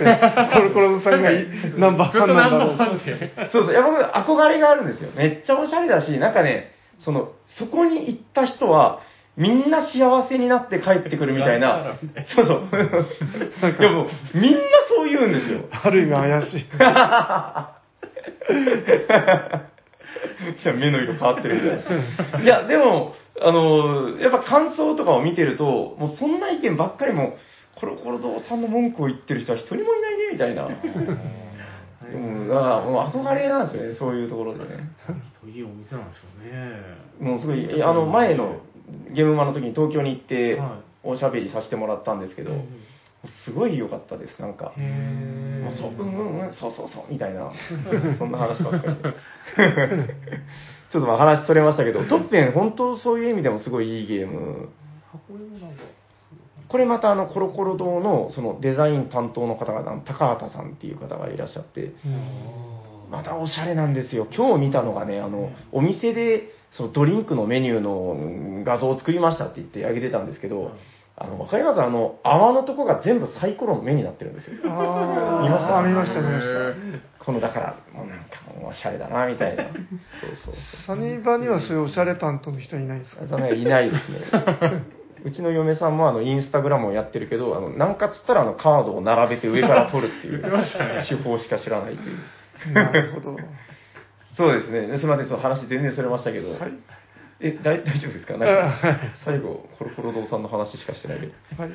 [0.53, 1.45] コロコロさんがい
[1.77, 2.77] ナンバーワンなんだろう。
[3.49, 5.09] そうそう、いや僕、憧れがあるんですよ。
[5.15, 9.01] めっちゃおしゃれだし、なんかね、その、そこに行った人は、
[9.37, 11.97] みんな幸せになって帰ってくるみたいな。
[12.35, 12.59] そうそう。
[13.79, 14.59] いやもう、みんな
[14.89, 15.65] そう言うんですよ。
[15.71, 16.65] ある意味怪しい。
[20.63, 22.43] じゃあ目の色変わってるみたいな。
[22.43, 27.35] いや、でも、あの、やっぱ感想とかを見てると、もうそんな意見ばっかりも、
[27.75, 30.69] コロコロ堂さんの文句を言ってる人は一人もいないね、みたいな。
[30.69, 34.91] でも、だからもう憧れなんですよね、そういうところでね。
[35.45, 37.31] いいお店なんでしょうね。
[37.31, 38.61] もうすごい、あの、前の
[39.13, 42.51] ゲームマの時に東京に行っては、おしゃべりさせてもらったんですけど、
[43.45, 44.73] すごい良かったです、なんか。
[44.75, 47.51] もうそう、うんうんうん、そうそうそう、みたいな、
[48.17, 49.13] そんな話ばっかりで。
[50.91, 54.69] ちょっとまあ話それましたけど、 トッペン、本当そういう意味でもすごいいいゲーム。
[56.67, 61.91] これまたあの、コロコロ堂のそのデザイン担当の方が、高畑さんっていう方がいらっしゃって、
[63.11, 64.27] またおしゃれなんですよ。
[64.35, 70.71] 今日見たのがね、あの、お店で、そのドリンクのメニューの画像を作りましたって言ってあげてたんですけど、
[71.17, 71.81] あの、わかります？
[71.81, 74.57] あの、泡のとこが全部サイコロの目になってるんですよ。
[74.65, 75.79] あー見ました？
[75.79, 77.23] あ見ました、見ました。
[77.23, 78.25] この、だから、もうなんか
[78.67, 79.63] おしゃれだな、みたいな。
[79.63, 79.73] そう
[80.43, 80.53] そう
[80.85, 83.37] サニバにはそういうおしゃれ担当の人はいないんですか？
[83.37, 84.19] ね、いないですね。
[85.23, 90.43] うちの嫁さんもあの、インスタグラムをやってるけど、あの、なんかっつったらあの、カードを並べて上から取るっていう、
[91.07, 92.73] 手法しか知らないという。
[92.73, 93.37] なるほど。
[94.35, 94.97] そうですね。
[94.97, 96.51] すみません、その話全然それましたけど。
[96.51, 96.73] はい
[97.41, 98.37] え、大大丈夫ですか？
[98.37, 101.33] なんあか、最後、コロコロ堂さんの話しかしてないけど。
[101.61, 101.71] はい。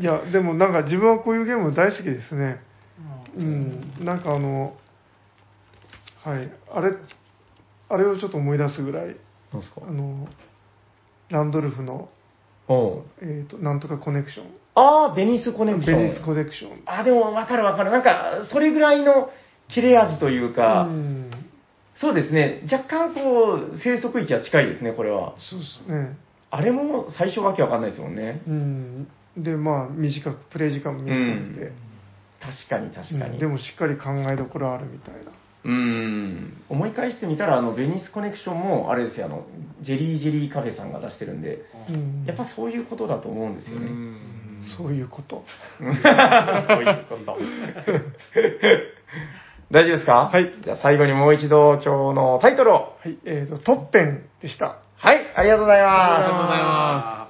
[0.00, 2.60] いや、でもなんか自分はこういうゲーム大好きですね。
[3.36, 3.92] うん。
[4.04, 4.76] なんかあの、
[6.24, 6.48] はい。
[6.72, 6.92] あれ、
[7.88, 9.16] あれをちょっと思い出すぐらい、
[9.52, 9.80] なんですか？
[9.88, 10.28] あの、
[11.30, 12.08] ランドルフの、
[12.68, 13.02] うん。
[13.22, 14.46] えっ、と、なんとかコネクション。
[14.76, 15.98] ああ、ベニスコネクション。
[15.98, 16.82] ベニスコネクション。
[16.86, 17.90] あ、でもわかるわかる。
[17.90, 19.30] なんか、それぐらいの
[19.68, 21.25] 切れ味というか、うん。
[22.00, 22.62] そうですね。
[22.70, 25.34] 若干こう、生息域は近いですね、これは。
[25.38, 26.16] そうですね。
[26.50, 28.42] あれも最初わけわかんないですもんね。
[28.46, 29.08] うん。
[29.36, 31.14] で、まあ、短く、プレイ時間も短
[31.48, 31.72] くて。
[32.40, 33.34] 確かに確かに。
[33.34, 35.20] うんでもしっかり考えどころあるみたいな。
[35.64, 36.62] うーん。
[36.68, 39.46] 思い返してみたら、あの、ベニスコネクションも、あれですよ、あの、
[39.80, 43.88] ジェリージェリーカフェさんが出してるんで、うんやっぱそういうことだと思うんですよね。
[44.76, 45.44] そういうこと。
[45.78, 45.96] そういう
[47.08, 47.38] こと。
[49.70, 50.30] 大丈夫ですか？
[50.32, 52.74] はいじゃあ最後にもう一度今日のタイトルを。
[52.74, 54.78] はい、えっ、と、トッペンでした。
[54.96, 55.92] はい、ありがとうございます。
[55.92, 57.28] ありがとうございま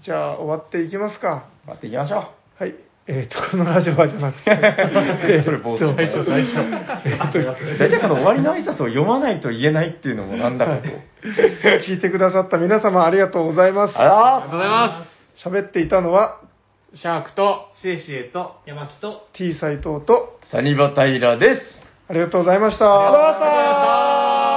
[0.00, 0.04] す。
[0.04, 1.48] じゃあ終わっていきますか。
[1.66, 2.74] 待っていきましょはい。
[3.06, 6.56] えっ、と、このラジオはじゃなくて、え それ冒頭最初、最初。
[7.74, 7.78] う。
[7.78, 10.82] 大体この終わりの挨拶を読まないと言えないっていうのもなんだかこ
[11.22, 11.28] う。
[11.86, 13.98] 聞いてくださった皆様ありがとうございます。
[13.98, 15.06] ありがとうございま
[15.36, 16.43] 喋っていたのは、す。
[16.96, 21.60] シャークと、シエシエと、山木と T 斎藤と、サニバタイラです。
[22.08, 22.84] ありがとうございました。
[22.84, 24.53] ありがとうございました